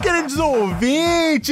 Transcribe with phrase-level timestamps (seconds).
[0.00, 1.50] Queridos ouvintes,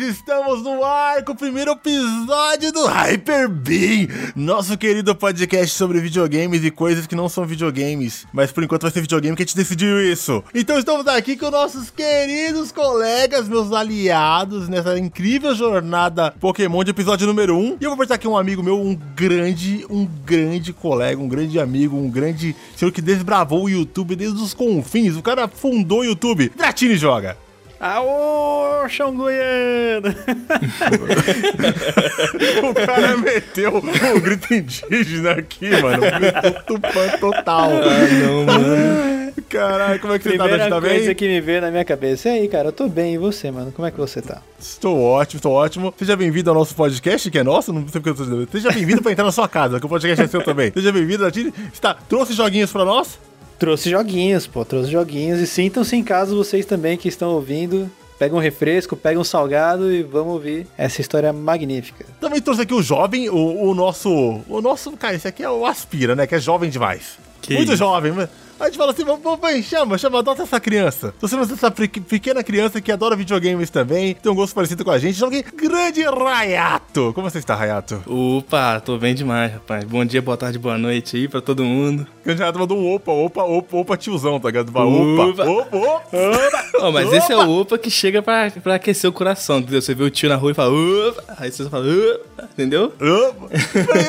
[0.00, 4.06] estamos no ar com o primeiro episódio do Hyper Beam,
[4.36, 8.92] nosso querido podcast sobre videogames e coisas que não são videogames, mas por enquanto vai
[8.92, 10.44] ser videogame que a gente decidiu isso.
[10.54, 17.26] Então estamos aqui com nossos queridos colegas, meus aliados nessa incrível jornada Pokémon de episódio
[17.26, 17.78] número 1.
[17.80, 21.58] E eu vou apresentar aqui um amigo meu, um grande, um grande colega, um grande
[21.58, 25.16] amigo, um grande senhor que desbravou o YouTube desde os confins.
[25.16, 26.52] O cara fundou o YouTube.
[26.54, 27.34] Dratini joga.
[27.80, 30.08] Aô, chão goiano!
[32.68, 36.02] o cara meteu o grito indígena aqui, mano.
[36.02, 37.70] Grito tupã total.
[37.70, 39.32] Ah, não, mano.
[39.48, 40.68] Caralho, como é que você Primeira tá?
[40.68, 40.90] Tá bem?
[40.90, 42.28] coisa que me veio na minha cabeça.
[42.28, 43.14] E aí, cara, eu tô bem.
[43.14, 43.72] E você, mano?
[43.72, 44.42] Como é que você tá?
[44.58, 45.94] Estou ótimo, estou ótimo.
[45.96, 48.46] Seja bem-vindo ao nosso podcast, que é nosso, não sei porque eu tô dizendo.
[48.52, 50.70] Seja bem-vindo pra entrar na sua casa, que o podcast é seu também.
[50.70, 51.50] Seja bem-vindo, Dratini.
[51.72, 53.18] Está, trouxe joguinhos pra nós?
[53.60, 54.64] Trouxe joguinhos, pô.
[54.64, 55.38] Trouxe joguinhos.
[55.38, 57.90] E sintam-se em casa vocês também que estão ouvindo.
[58.18, 62.06] Pega um refresco, pega um salgado e vamos ouvir essa história magnífica.
[62.18, 64.10] Também trouxe aqui o jovem, o, o nosso.
[64.48, 64.90] O nosso.
[64.92, 66.26] Cara, esse aqui é o Aspira, né?
[66.26, 67.18] Que é jovem demais.
[67.42, 67.76] Que Muito isso.
[67.78, 68.28] jovem, mas.
[68.60, 71.14] A gente fala assim, vamos, vamos, chama, chama, adota essa criança.
[71.18, 74.84] Se você não essa pe- pequena criança que adora videogames também, tem um gosto parecido
[74.84, 77.12] com a gente, jogue grande Rayato.
[77.14, 78.02] Como você está, Rayato?
[78.06, 79.82] Opa, tô bem demais, rapaz.
[79.84, 82.06] Bom dia, boa tarde, boa noite aí pra todo mundo.
[82.22, 84.68] Grande Rayato mandou um opa, opa, opa, opa, tiozão, tá ligado?
[84.68, 85.44] Opa, Opa.
[85.48, 86.64] opa, opa.
[86.84, 89.80] Ó, mas esse é o opa que chega pra, pra aquecer o coração, entendeu?
[89.80, 92.92] Você vê o tio na rua e fala opa, aí você fala opa, entendeu?
[93.00, 93.48] Opa.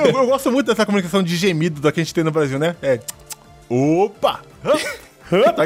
[0.05, 2.59] eu, eu gosto muito dessa comunicação de gemido da que a gente tem no Brasil,
[2.59, 2.75] né?
[2.81, 2.99] É.
[3.71, 4.41] Opa!
[5.31, 5.63] Tá?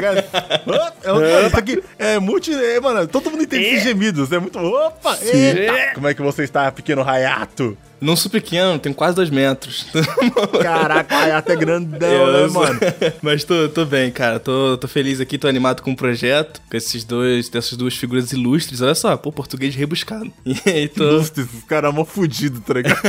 [1.02, 2.54] É, um- isso aqui é multi.
[2.54, 4.30] É, mano, todo mundo entende esses gemidos.
[4.30, 4.56] É muito.
[4.60, 5.18] Opa!
[5.20, 5.92] Eita!
[5.92, 7.76] Como é que você está, pequeno Rayato?
[8.00, 9.88] Não sou pequeno, tenho quase dois metros.
[10.62, 12.78] Caraca, o Rayato é grandão, né, Eu mano?
[13.20, 14.38] Mas tô, tô bem, cara.
[14.38, 18.30] Tô, tô feliz aqui, tô animado com o projeto, com esses dois, dessas duas figuras
[18.30, 18.80] ilustres.
[18.80, 20.32] Olha só, pô, português rebuscado.
[20.44, 21.02] E aí tô.
[21.02, 23.00] Lustres, os caras mó fudido, tá ligado?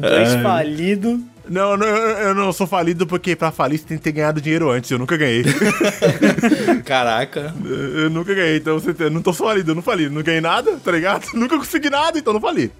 [0.00, 1.20] Dois falidos.
[1.48, 4.40] Não, não, eu eu não sou falido porque pra falir você tem que ter ganhado
[4.40, 4.90] dinheiro antes.
[4.90, 5.44] Eu nunca ganhei.
[6.84, 7.54] Caraca.
[7.64, 10.08] Eu nunca ganhei, então você eu não tô falido, eu não fali.
[10.08, 11.26] Não ganhei nada, tá ligado?
[11.34, 12.72] Nunca consegui nada, então não fali.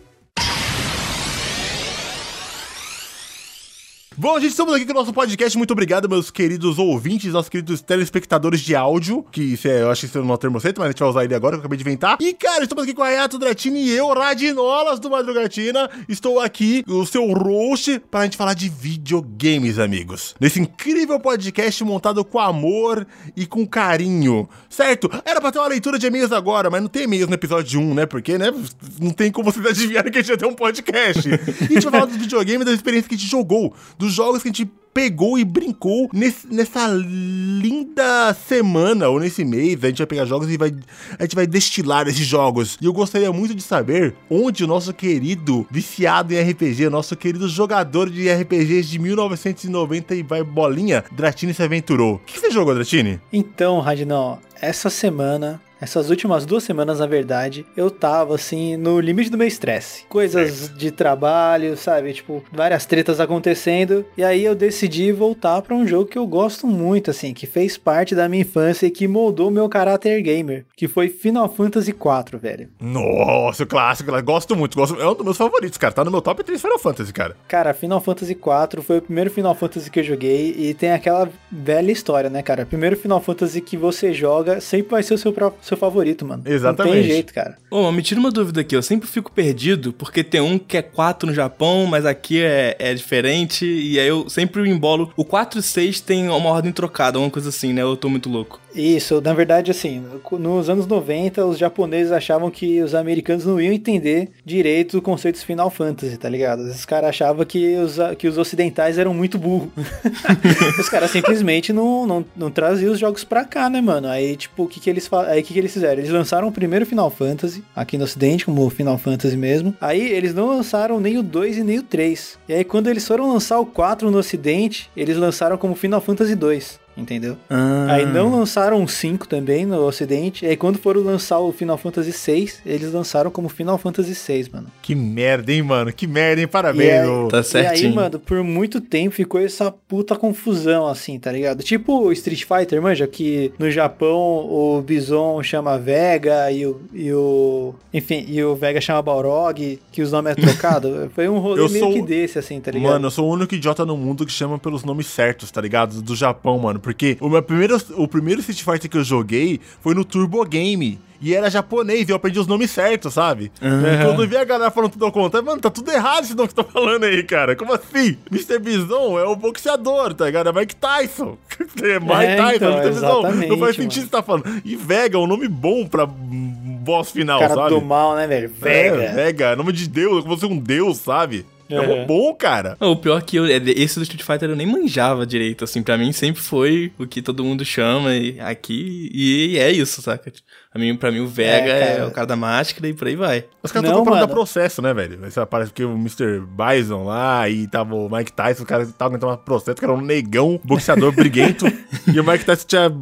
[4.16, 5.58] Bom, gente, estamos aqui com o nosso podcast.
[5.58, 9.24] Muito obrigado, meus queridos ouvintes, nossos queridos telespectadores de áudio.
[9.32, 11.00] Que isso é, eu acho que isso não é um termo certo, mas a gente
[11.00, 12.16] vai usar ele agora, que eu acabei de inventar.
[12.20, 15.90] E, cara, estamos aqui com a Ayato Dratini e eu, Radinolas do Madrugatina.
[16.08, 20.36] Estou aqui, o seu roast, pra gente falar de videogames, amigos.
[20.38, 23.04] Nesse incrível podcast montado com amor
[23.36, 24.48] e com carinho.
[24.70, 25.10] Certo?
[25.24, 27.94] Era pra ter uma leitura de e-mails agora, mas não tem e-mails no episódio 1,
[27.94, 28.06] né?
[28.06, 28.54] Porque, né?
[29.00, 31.28] Não tem como vocês adivinharem que a gente ia ter um podcast.
[31.28, 34.42] E a gente vai falar dos videogames, das experiências que a gente jogou, dos jogos
[34.42, 39.82] que a gente pegou e brincou nesse- nessa linda semana ou nesse mês.
[39.82, 40.72] A gente vai pegar jogos e vai,
[41.18, 42.78] a gente vai destilar esses jogos.
[42.80, 47.48] E eu gostaria muito de saber onde o nosso querido viciado em RPG, nosso querido
[47.48, 52.14] jogador de RPGs de 1990 e vai bolinha, Dratini se aventurou.
[52.14, 53.20] O que você jogou, Dratini?
[53.32, 59.30] Então, Radinão, essa semana, essas últimas duas semanas, na verdade, eu tava assim no limite
[59.30, 60.04] do meu estresse.
[60.08, 62.12] Coisas de trabalho, sabe?
[62.12, 64.04] Tipo, várias tretas acontecendo.
[64.16, 67.76] E aí eu decidi voltar pra um jogo que eu gosto muito, assim, que fez
[67.78, 72.38] parte da minha infância e que moldou meu caráter gamer, que foi Final Fantasy IV,
[72.38, 72.68] velho.
[72.80, 75.92] Nossa, clássico, gosto muito, gosto, é um dos meus favoritos, cara.
[75.92, 77.36] Tá no meu top 3 Final Fantasy, cara.
[77.46, 81.28] Cara, Final Fantasy IV foi o primeiro Final Fantasy que eu joguei e tem aquela
[81.52, 82.64] velha história, né, cara?
[82.66, 86.42] Primeiro Final Fantasy que você joga sempre vai ser o seu, pró- seu favorito, mano.
[86.44, 86.94] Não Exatamente.
[86.94, 87.56] tem jeito, cara.
[87.70, 88.74] Ô, me tira uma dúvida aqui.
[88.74, 92.76] Eu sempre fico perdido porque tem um que é 4 no Japão, mas aqui é,
[92.78, 93.66] é diferente.
[93.66, 95.12] E aí eu sempre embolo.
[95.16, 97.82] O 4 e 6 tem uma ordem trocada, uma coisa assim, né?
[97.82, 98.60] Eu tô muito louco.
[98.74, 103.72] Isso, na verdade, assim, nos anos 90, os japoneses achavam que os americanos não iam
[103.72, 106.60] entender direito o conceito de Final Fantasy, tá ligado?
[106.62, 109.68] Os caras achavam que os, que os ocidentais eram muito burros.
[110.78, 114.08] os caras simplesmente não, não, não traziam os jogos pra cá, né, mano?
[114.08, 116.00] Aí, tipo, o que que eles, aí, o que eles fizeram?
[116.00, 119.74] Eles lançaram o primeiro Final Fantasy, aqui no ocidente, como Final Fantasy mesmo.
[119.80, 122.38] Aí, eles não lançaram nem o 2 e nem o 3.
[122.48, 126.34] E aí, quando eles foram lançar o 4 no ocidente, eles lançaram como Final Fantasy
[126.34, 126.83] 2.
[126.96, 127.36] Entendeu?
[127.50, 127.86] Ah.
[127.90, 130.46] Aí não lançaram o 5 também no ocidente.
[130.46, 134.66] Aí quando foram lançar o Final Fantasy VI, eles lançaram como Final Fantasy VI, mano.
[134.82, 135.92] Que merda, hein, mano?
[135.92, 136.48] Que merda, hein?
[136.48, 137.28] Parabéns, E aí- ô.
[137.28, 137.94] Tá E aí, certinho.
[137.94, 141.62] mano, por muito tempo ficou essa puta confusão, assim, tá ligado?
[141.62, 147.12] Tipo o Street Fighter, manja, que no Japão o Bison chama Vega e o, e
[147.12, 147.74] o.
[147.92, 151.10] Enfim, e o Vega chama Balrog, que os nomes é trocado.
[151.14, 152.90] Foi um rolê Eu meio sou- que desse, assim, tá ligado?
[152.92, 156.02] Mano, eu sou o único idiota no mundo que chama pelos nomes certos, tá ligado?
[156.02, 156.80] Do Japão, mano.
[156.84, 161.00] Porque o, meu primeiro, o primeiro Street Fighter que eu joguei foi no Turbo Game.
[161.22, 163.50] E era japonês, e eu aprendi os nomes certos, sabe?
[163.58, 166.48] Quando eu vi a galera falando tudo ao contrário, mano, tá tudo errado esse nome
[166.48, 167.56] que você tá falando aí, cara.
[167.56, 168.18] Como assim?
[168.30, 168.58] Mr.
[168.58, 170.50] Bison é o boxeador, tá ligado?
[170.50, 171.38] É Mike Tyson.
[171.82, 172.90] É Mike É, Tyson, então, é Mr.
[172.90, 173.48] Bison.
[173.48, 174.10] Não faz sentido mano.
[174.10, 174.62] você tá falando.
[174.62, 177.70] E Vega é um nome bom pra boss final, Cara sabe?
[177.70, 178.52] do mal, né, velho?
[178.60, 179.12] É, Vega.
[179.14, 181.46] Vega, nome de Deus, como se um deus, sabe?
[181.68, 182.00] É Uhum.
[182.00, 182.76] mó bom, cara.
[182.80, 185.96] O pior que eu, é, esse do Street Fighter eu nem manjava direito, assim, pra
[185.98, 190.32] mim sempre foi o que todo mundo chama e aqui, e é isso, saca?
[190.72, 193.14] Pra mim, pra mim o Vega É, é, o cara da máscara e por aí
[193.16, 193.44] vai.
[193.62, 195.18] Os caras estão comprando processo, né, velho?
[195.48, 196.40] Parece que o Mr.
[196.40, 200.00] Bison lá e tava o Mike Tyson, o cara tava aguentando processo, que era um
[200.00, 201.64] negão, boxeador briguento.
[202.12, 202.92] e o Mike Tyson tinha.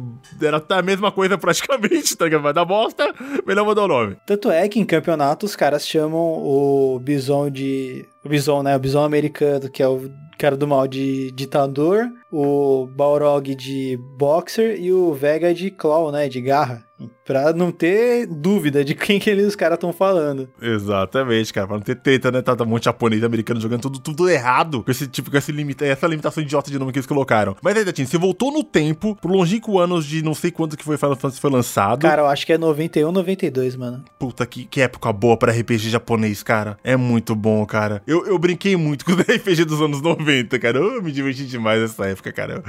[0.41, 2.41] Era a mesma coisa praticamente, tá ligado?
[2.43, 3.13] Vai dar bosta,
[3.45, 4.17] melhor mudar o nome.
[4.25, 8.05] Tanto é que em campeonato os caras chamam o Bison de.
[8.23, 8.75] O Bison, né?
[8.75, 14.79] O Bison americano, que é o cara do mal de ditador, o Balrog de boxer
[14.79, 16.27] e o Vega de claw, né?
[16.27, 16.83] De garra.
[17.25, 20.49] Pra não ter dúvida de quem que eles, os caras estão falando.
[20.61, 21.67] Exatamente, cara.
[21.67, 22.41] Pra não ter treta, né?
[22.41, 24.83] Tá, tá um monte de japonês americano jogando tudo, tudo errado.
[24.83, 27.55] Com esse tipo, com esse limita, essa limitação idiota de nome que eles colocaram.
[27.61, 30.83] Mas aí, Datinho, você voltou no tempo, pro longínquo anos de não sei quanto que
[30.83, 32.01] foi Final Fantasy foi lançado.
[32.01, 34.03] Cara, eu acho que é 91, 92, mano.
[34.19, 36.77] Puta, que, que época boa pra RPG japonês, cara.
[36.83, 38.01] É muito bom, cara.
[38.05, 40.22] Eu, eu brinquei muito com os RPG dos anos 90,
[40.59, 40.77] cara.
[40.79, 42.63] Eu me diverti demais nessa época, cara.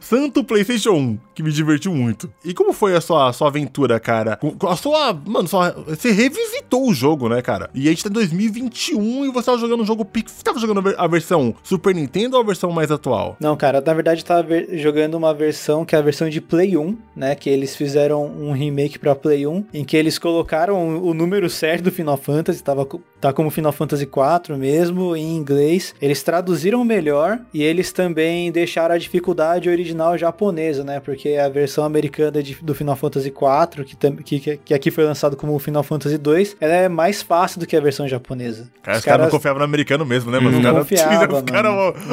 [0.00, 2.30] Santo PlayStation 1, que me divertiu muito.
[2.44, 4.38] E como foi a sua, sua aventura, cara?
[4.68, 5.12] A sua.
[5.26, 7.70] Mano, sua, você revisitou o jogo, né, cara?
[7.74, 10.32] E a gente tá em 2021 e você tava jogando um jogo Pix.
[10.32, 13.36] Você tava jogando a ver- a versão Super Nintendo ou a versão mais atual?
[13.40, 16.96] Não, cara, na verdade tava jogando uma versão que é a versão de Play 1,
[17.16, 17.34] né?
[17.34, 21.84] Que eles fizeram um remake pra Play 1, em que eles colocaram o número certo
[21.84, 22.86] do Final Fantasy, tava,
[23.20, 25.94] tá como Final Fantasy 4 mesmo, em inglês.
[26.00, 31.00] Eles traduziram melhor e eles também deixaram a dificuldade original japonesa, né?
[31.00, 35.04] Porque a versão americana de- do Final Fantasy 4, que, que, que- que aqui foi
[35.04, 38.68] lançado como Final Fantasy 2, ela é mais fácil do que a versão japonesa.
[38.82, 40.60] Cara, os caras não confiavam no americano mesmo, né, mano?
[40.60, 41.42] Não Os caras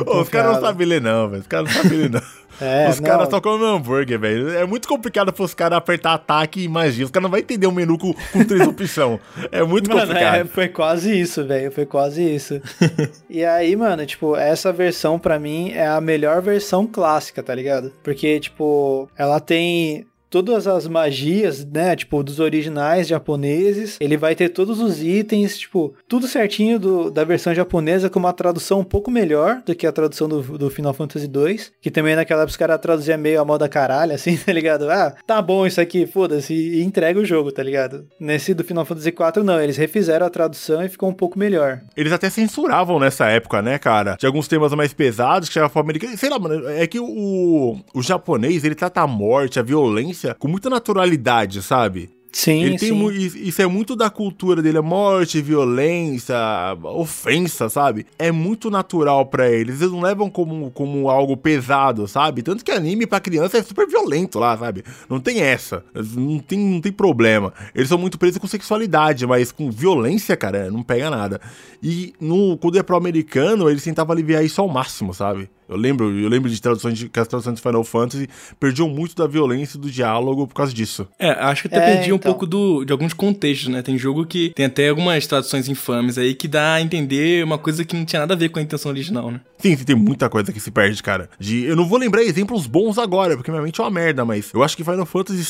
[0.05, 1.41] Não caras não sabem ler, não, velho.
[1.41, 2.21] Os caras não sabem ler, não.
[2.61, 4.49] É, os caras só comem hambúrguer, velho.
[4.49, 7.05] É muito complicado pros caras apertar ataque e magia.
[7.05, 9.19] Os caras não vão entender um menu com, com três opções.
[9.51, 10.35] É muito Mano, complicado.
[10.35, 11.71] é, foi quase isso, velho.
[11.71, 12.61] Foi quase isso.
[13.29, 17.91] e aí, mano, tipo, essa versão pra mim é a melhor versão clássica, tá ligado?
[18.03, 23.97] Porque, tipo, ela tem todas as magias, né, tipo, dos originais japoneses.
[23.99, 28.33] Ele vai ter todos os itens, tipo, tudo certinho do, da versão japonesa com uma
[28.33, 32.15] tradução um pouco melhor do que a tradução do, do Final Fantasy 2, que também
[32.15, 34.89] naquela época os caras traduziam meio a moda caralho, assim, tá ligado?
[34.89, 38.05] Ah, tá bom isso aqui, foda-se, e entrega o jogo, tá ligado?
[38.19, 41.81] Nesse do Final Fantasy 4 não, eles refizeram a tradução e ficou um pouco melhor.
[41.95, 44.17] Eles até censuravam nessa época, né, cara?
[44.19, 46.17] De alguns temas mais pesados que chegavam pro americano.
[46.17, 50.47] Sei lá, mano, é que o, o japonês, ele trata a morte, a violência com
[50.47, 52.09] muita naturalidade, sabe?
[52.35, 53.31] Sim, Ele tem sim.
[53.47, 56.35] isso é muito da cultura dele, é morte, violência,
[56.83, 58.05] ofensa, sabe?
[58.19, 59.79] É muito natural pra eles.
[59.79, 62.43] Eles não levam como, como algo pesado, sabe?
[62.43, 64.83] Tanto que anime pra criança é super violento lá, sabe?
[65.07, 65.81] Não tem essa.
[65.93, 67.53] Não tem, não tem problema.
[67.73, 71.39] Eles são muito presos com sexualidade, mas com violência, cara, não pega nada.
[71.81, 75.49] E no, quando é pro americano, eles tentavam aliviar isso ao máximo, sabe?
[75.67, 78.27] Eu lembro, eu lembro de traduções de, que as traduções de Final Fantasy
[78.59, 81.07] perdiam muito da violência e do diálogo por causa disso.
[81.17, 82.31] É, acho que até É, perdi um então.
[82.31, 83.81] pouco do, de alguns contextos, né?
[83.81, 87.83] Tem jogo que tem até algumas traduções infames aí que dá a entender uma coisa
[87.83, 89.41] que não tinha nada a ver com a intenção original, né?
[89.57, 91.29] Sim, sim, tem muita coisa que se perde, cara.
[91.39, 94.51] De, eu não vou lembrar exemplos bons agora, porque minha mente é uma merda, mas
[94.53, 95.43] eu acho que Final Fantasy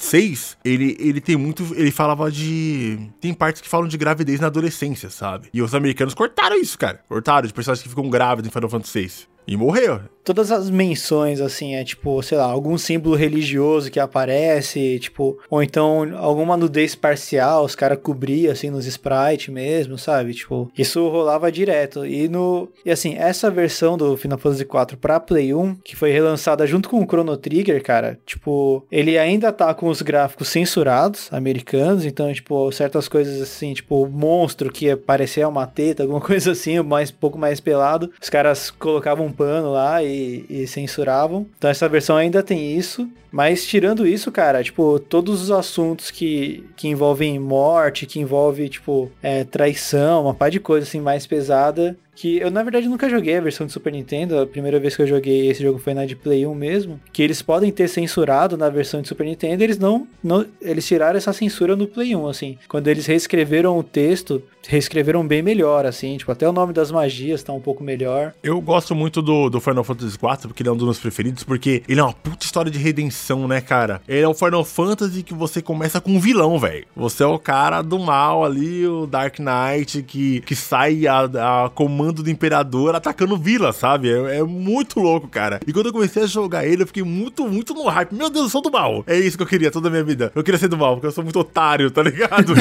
[0.00, 1.74] 6, ele, ele tem muito.
[1.76, 2.98] Ele falava de.
[3.20, 5.50] Tem partes que falam de gravidez na adolescência, sabe?
[5.52, 7.00] E os americanos cortaram isso, cara.
[7.06, 9.28] Cortaram de personagens que ficam grávidos em Final Fantasy 6.
[9.46, 10.00] E morreu.
[10.22, 15.62] Todas as menções, assim, é tipo, sei lá, algum símbolo religioso que aparece, tipo, ou
[15.62, 20.34] então alguma nudez parcial, os caras cobriam, assim, nos sprites mesmo, sabe?
[20.34, 22.04] Tipo, isso rolava direto.
[22.04, 22.68] E no.
[22.84, 26.88] E assim, essa versão do Final Fantasy IV pra Play 1, que foi relançada junto
[26.88, 32.32] com o Chrono Trigger, cara, tipo, ele ainda tá com os gráficos censurados, americanos, então,
[32.32, 37.38] tipo, certas coisas assim, tipo, monstro que parecia uma teta, alguma coisa assim, mais, pouco
[37.38, 41.46] mais pelado, os caras colocavam um pano lá e e, censuravam.
[41.56, 43.08] Então essa versão ainda tem isso.
[43.32, 49.10] Mas tirando isso, cara, tipo, todos os assuntos que, que envolvem morte, que envolve, tipo,
[49.22, 53.38] é, traição, uma par de coisa assim mais pesada, que eu na verdade nunca joguei
[53.38, 56.04] a versão de Super Nintendo, a primeira vez que eu joguei esse jogo foi na
[56.04, 59.78] de Play 1 mesmo, que eles podem ter censurado na versão de Super Nintendo, eles
[59.78, 62.58] não, não eles tiraram essa censura no Play 1, assim.
[62.68, 67.42] Quando eles reescreveram o texto, reescreveram bem melhor, assim, tipo, até o nome das magias
[67.42, 68.34] tá um pouco melhor.
[68.42, 71.42] Eu gosto muito do, do Final Fantasy IV, porque ele é um dos meus preferidos,
[71.42, 74.02] porque ele é uma puta história de redenção, né, cara?
[74.06, 76.84] Ele é o Final Fantasy que você começa com um vilão, velho.
[76.94, 81.70] Você é o cara do mal ali, o Dark Knight, que, que sai a, a
[81.70, 84.10] comando do Imperador atacando vila, sabe?
[84.10, 85.60] É, é, muito louco, cara.
[85.66, 88.12] E quando eu comecei a jogar ele, eu fiquei muito, muito no hype.
[88.12, 89.02] Meu Deus, eu sou do mal.
[89.06, 90.30] É isso que eu queria toda a minha vida.
[90.34, 92.52] Eu queria ser do mal, porque eu sou muito otário, tá ligado?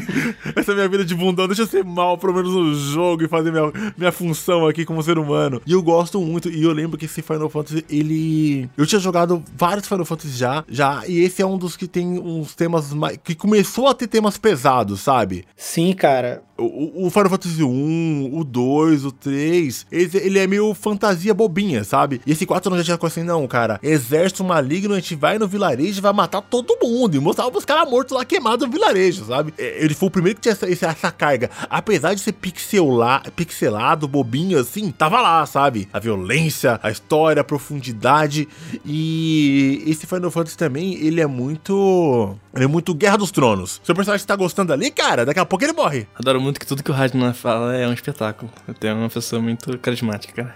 [0.54, 3.28] Essa é minha vida de bundão deixa eu ser mal, pelo menos no jogo, e
[3.28, 5.60] fazer minha, minha função aqui como ser humano.
[5.66, 8.68] E eu gosto muito, e eu lembro que esse Final Fantasy, ele.
[8.76, 12.18] Eu tinha jogado vários Final Fantasy já, já, e esse é um dos que tem
[12.18, 13.18] uns temas mais.
[13.22, 15.44] que começou a ter temas pesados, sabe?
[15.56, 16.42] Sim, cara.
[16.56, 21.84] O, o Final Fantasy 1, o 2, o 3, ele, ele é meio fantasia bobinha,
[21.84, 22.20] sabe?
[22.26, 23.78] E esse 4 não já tinha coisa assim, não, cara.
[23.82, 27.16] Exército maligno, a gente vai no vilarejo e vai matar todo mundo.
[27.16, 29.52] E mostrava os caras mortos lá queimados no vilarejo, sabe?
[29.58, 31.50] É, ele foi o primeiro que tinha essa, essa carga.
[31.68, 35.88] Apesar de ser pixelar, pixelado, bobinho assim, tava lá, sabe?
[35.92, 38.48] A violência, a história, a profundidade.
[38.84, 42.36] E esse Final Fantasy também, ele é muito.
[42.54, 43.80] Ele é muito Guerra dos Tronos.
[43.84, 46.06] Seu personagem tá gostando ali, cara, daqui a pouco ele morre.
[46.14, 48.50] Adoro muito que tudo que o Radman fala é um espetáculo.
[48.80, 50.54] Tenho uma pessoa muito carismática, cara.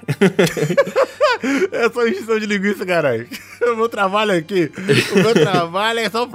[1.72, 3.26] é só injeção de linguiça, caralho.
[3.62, 4.72] O meu trabalho aqui,
[5.12, 6.28] o meu trabalho é só.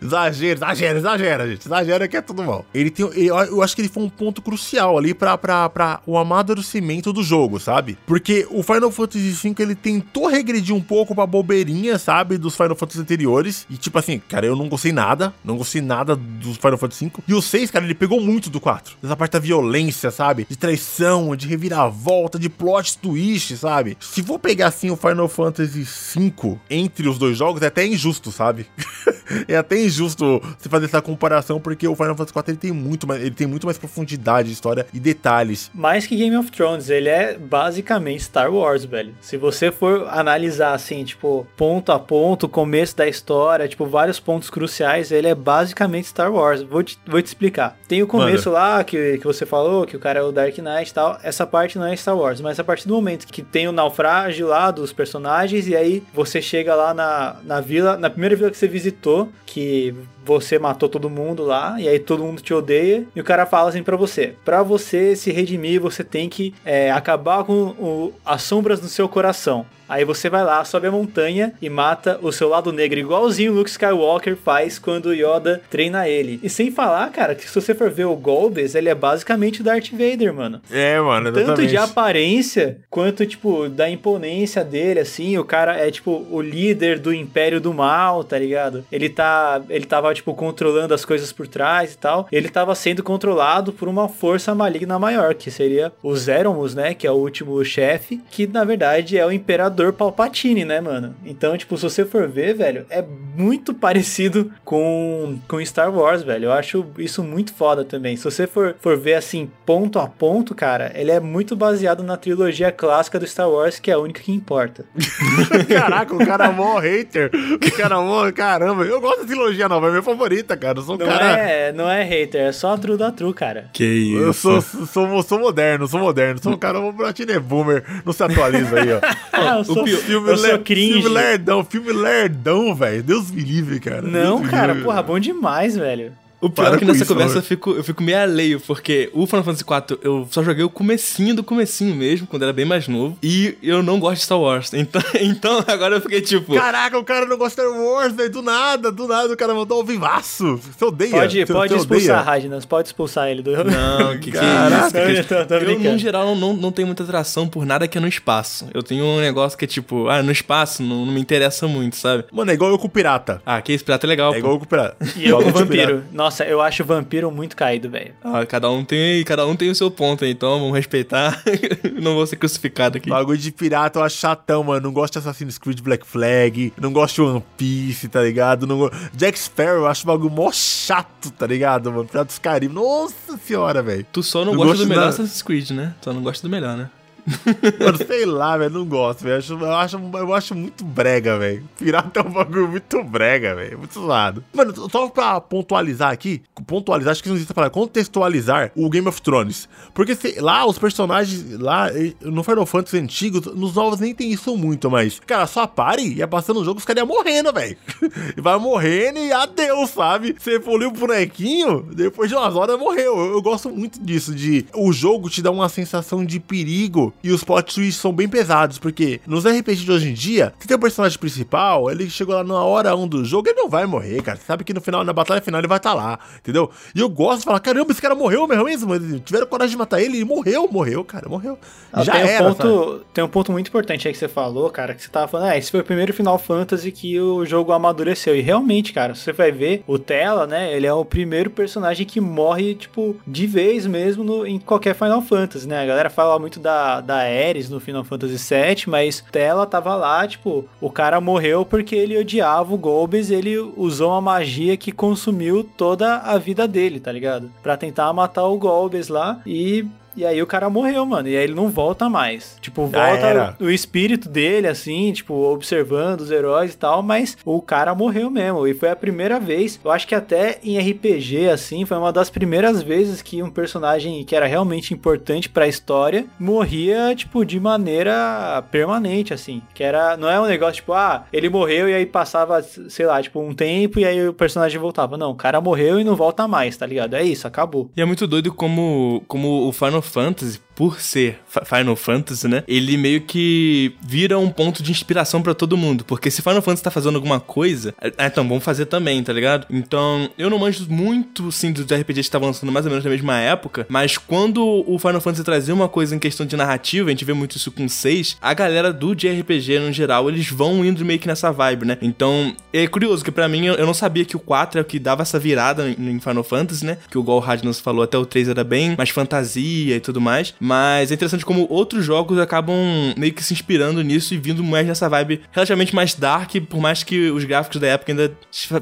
[0.00, 1.66] Exagero, exagero, exagera, gente.
[1.66, 2.64] Exagera que é tudo mal.
[2.72, 6.16] Ele tem, eu acho que ele foi um ponto crucial ali pra, pra, pra o
[6.16, 7.98] amadurecimento do jogo, sabe?
[8.06, 12.38] Porque o Final Fantasy V, ele tentou regredir um pouco pra bobeirinha, sabe?
[12.38, 13.66] Dos Final Fantasy anteriores.
[13.68, 15.34] E tipo assim, cara, eu não gostei nada.
[15.44, 17.12] Não gostei nada dos Final Fantasy V.
[17.28, 18.96] E o 6, cara, ele pegou muito do 4.
[19.02, 20.46] Dessa parte da violência, sabe?
[20.48, 20.97] De traição,
[21.36, 23.96] de reviravolta, de plot twist, sabe?
[24.00, 28.30] Se for pegar assim o Final Fantasy V entre os dois jogos, é até injusto,
[28.32, 28.66] sabe?
[29.46, 33.06] é até injusto você fazer essa comparação, porque o Final Fantasy IV ele tem muito
[33.06, 35.70] mais, ele tem muito mais profundidade de história e detalhes.
[35.74, 39.14] Mais que Game of Thrones, ele é basicamente Star Wars, velho.
[39.20, 44.50] Se você for analisar assim, tipo, ponto a ponto, começo da história, tipo, vários pontos
[44.50, 46.62] cruciais, ele é basicamente Star Wars.
[46.62, 47.76] Vou te, vou te explicar.
[47.86, 48.60] Tem o começo Manda.
[48.60, 51.18] lá que, que você falou, que o cara é o Dark Knight e tal.
[51.22, 54.46] Essa parte não é Star Wars, mas a partir do momento que tem o naufrágio
[54.46, 58.56] lá dos personagens, e aí você chega lá na, na vila, na primeira vila que
[58.56, 59.94] você visitou, que
[60.24, 63.70] você matou todo mundo lá, e aí todo mundo te odeia, e o cara fala
[63.70, 68.42] assim para você: para você se redimir, você tem que é, acabar com o, as
[68.42, 69.64] sombras no seu coração.
[69.88, 73.54] Aí você vai lá, sobe a montanha e mata o seu lado negro, igualzinho o
[73.54, 76.38] Luke Skywalker faz quando Yoda treina ele.
[76.42, 79.64] E sem falar, cara, que se você for ver o Golbez, ele é basicamente o
[79.64, 80.60] Darth Vader, mano.
[80.70, 81.46] É, mano, exatamente.
[81.46, 86.98] Tanto de aparência, quanto, tipo, da imponência dele, assim, o cara é, tipo, o líder
[86.98, 88.84] do Império do Mal, tá ligado?
[88.92, 92.28] Ele tá, ele tava, tipo, controlando as coisas por trás e tal.
[92.30, 97.06] Ele tava sendo controlado por uma força maligna maior, que seria o Zeromus, né, que
[97.06, 101.14] é o último chefe, que, na verdade, é o Imperador Imperador Palpatine, né, mano?
[101.24, 106.46] Então, tipo, se você for ver, velho, é muito parecido com, com Star Wars, velho.
[106.46, 108.16] Eu acho isso muito foda também.
[108.16, 112.16] Se você for, for ver assim, ponto a ponto, cara, ele é muito baseado na
[112.16, 114.84] trilogia clássica do Star Wars, que é a única que importa.
[115.68, 117.30] Caraca, o cara é mó hater.
[117.34, 118.84] O cara é mó, caramba.
[118.84, 120.78] Eu gosto da trilogia nova, é minha favorita, cara.
[120.78, 121.38] Eu sou um não cara.
[121.38, 123.70] É, não é hater, é só a true da true, cara.
[123.72, 124.18] Que isso.
[124.22, 126.40] Eu sou, sou, sou moderno, sou moderno.
[126.42, 127.84] Sou um cara, o Bratine é boomer.
[128.04, 129.00] Não se atualiza aí, ó.
[129.32, 131.02] ah, sou, filme, eu sou cringe.
[131.02, 133.02] Filme lerdão, filme lerdão, velho.
[133.02, 134.02] Deus me livre, cara.
[134.02, 136.12] Não, Deus cara, porra, bom demais, velho.
[136.40, 139.26] O pior é que nessa isso, conversa eu fico, eu fico meio alheio, porque o
[139.26, 142.86] Final Fantasy IV eu só joguei o comecinho do comecinho mesmo, quando era bem mais
[142.86, 144.70] novo, e eu não gosto de Star Wars.
[144.78, 146.54] Então, então agora eu fiquei tipo...
[146.54, 149.52] Caraca, o cara não gosta de Star Wars, velho, do nada, do nada o cara
[149.52, 150.56] mandou um vivaço.
[150.56, 151.10] Você odeia?
[151.10, 153.52] Pode, você, pode você expulsar, Ragnas, pode expulsar ele do...
[153.64, 155.28] Não, que, que Caraca, é isso?
[155.28, 155.86] Que...
[155.86, 158.68] eu, no geral, não, não tenho muita atração por nada que é no espaço.
[158.72, 161.96] Eu tenho um negócio que é tipo, ah, no espaço não, não me interessa muito,
[161.96, 162.24] sabe?
[162.32, 163.42] Mano, é igual eu com o pirata.
[163.44, 164.38] Ah, que esse pirata é legal, É pô.
[164.38, 164.96] igual eu com o pirata.
[165.16, 166.04] E eu com o vampiro.
[166.12, 168.14] Nossa, eu acho vampiro vampiro muito caído, velho.
[168.22, 171.42] Ah, cada um tem, cada um tem o seu ponto, então vamos respeitar.
[172.00, 173.08] não vou ser crucificado aqui.
[173.08, 174.80] Bagulho de pirata eu acho chatão, mano.
[174.80, 178.66] Não gosto de Assassin's Creed Black Flag, não gosto de One Piece, tá ligado?
[178.66, 178.90] Não...
[179.14, 182.04] Jack Sparrow eu acho o bagulho mó chato, tá ligado, mano?
[182.06, 182.74] Pirata dos Caribe.
[182.74, 184.06] Nossa senhora, velho.
[184.12, 185.08] Tu só não, não gosta do melhor da...
[185.08, 185.94] Assassin's Creed, né?
[186.00, 186.90] Só não gosta do melhor, né?
[187.78, 189.34] Mano, sei lá, velho, não gosto, velho.
[189.34, 191.68] Eu acho, eu, acho, eu acho muito brega, velho.
[191.78, 193.78] Pirata é um bagulho muito brega, velho.
[193.78, 194.44] Muito zoado.
[194.52, 199.20] Mano, só pra pontualizar aqui, pontualizar, acho que não existe falar, contextualizar o Game of
[199.20, 199.68] Thrones.
[199.94, 201.88] Porque sei, lá os personagens, lá
[202.22, 206.26] no Final Fantasy antigos, nos novos nem tem isso muito, mas, cara, só pare, ia
[206.26, 207.76] passando o jogo, os caras morrendo, velho.
[208.36, 210.34] Vai morrendo e adeus, sabe?
[210.38, 213.18] Você evoluiu o bonequinho, depois de umas horas morreu.
[213.18, 217.30] Eu, eu gosto muito disso, de o jogo te dá uma sensação de perigo e
[217.30, 220.76] os plot twists são bem pesados, porque nos RPG de hoje em dia, você tem
[220.76, 224.22] o personagem principal, ele chegou lá na hora 1 do jogo, ele não vai morrer,
[224.22, 224.38] cara.
[224.38, 226.70] Você sabe que no final, na batalha final, ele vai estar tá lá, entendeu?
[226.94, 228.94] E eu gosto de falar, caramba, esse cara morreu mesmo.
[228.94, 231.58] Eles tiveram coragem de matar ele e morreu, morreu, cara, morreu.
[231.92, 234.70] Ah, Já tem era, um ponto, Tem um ponto muito importante aí que você falou,
[234.70, 237.72] cara, que você tava falando, ah, esse foi o primeiro Final Fantasy que o jogo
[237.72, 238.36] amadureceu.
[238.36, 242.20] E realmente, cara, você vai ver, o Tela, né, ele é o primeiro personagem que
[242.20, 245.82] morre, tipo, de vez mesmo no, em qualquer Final Fantasy, né?
[245.82, 250.28] A galera fala muito da, da Ares no Final Fantasy VII, mas Tela tava lá,
[250.28, 255.64] tipo, o cara morreu porque ele odiava o Golbez, ele usou uma magia que consumiu
[255.64, 257.50] toda a vida dele, tá ligado?
[257.62, 259.86] Pra tentar matar o Golbez lá e
[260.18, 261.28] e aí o cara morreu, mano.
[261.28, 262.56] E aí ele não volta mais.
[262.60, 267.94] Tipo, volta o espírito dele, assim, tipo, observando os heróis e tal, mas o cara
[267.94, 268.66] morreu mesmo.
[268.66, 272.30] E foi a primeira vez, eu acho que até em RPG, assim, foi uma das
[272.30, 277.60] primeiras vezes que um personagem que era realmente importante para a história morria, tipo, de
[277.60, 279.62] maneira permanente, assim.
[279.72, 283.22] Que era, não é um negócio tipo, ah, ele morreu e aí passava, sei lá,
[283.22, 285.16] tipo, um tempo e aí o personagem voltava.
[285.16, 287.14] Não, o cara morreu e não volta mais, tá ligado?
[287.14, 287.88] É isso, acabou.
[287.96, 292.62] E é muito doido como, como o Final Fantasy por ser Final Fantasy, né?
[292.68, 296.04] Ele meio que vira um ponto de inspiração para todo mundo.
[296.04, 299.66] Porque se Final Fantasy tá fazendo alguma coisa, é, então vamos fazer também, tá ligado?
[299.68, 303.10] Então, eu não manjo muito, sim, dos RPGs que estavam lançando mais ou menos na
[303.10, 307.10] mesma época, mas quando o Final Fantasy trazia uma coisa em questão de narrativa, a
[307.10, 311.04] gente vê muito isso com 6, a galera do JRPG no geral, eles vão indo
[311.04, 311.98] meio que nessa vibe, né?
[312.00, 315.00] Então, é curioso que para mim, eu não sabia que o 4 é o que
[315.00, 316.98] dava essa virada em Final Fantasy, né?
[317.10, 320.54] Que o Gol Radnos falou, até o 3 era bem mais fantasia e tudo mais.
[320.68, 322.76] Mas é interessante como outros jogos acabam
[323.16, 327.02] meio que se inspirando nisso e vindo mais nessa vibe relativamente mais dark, por mais
[327.02, 328.30] que os gráficos da época ainda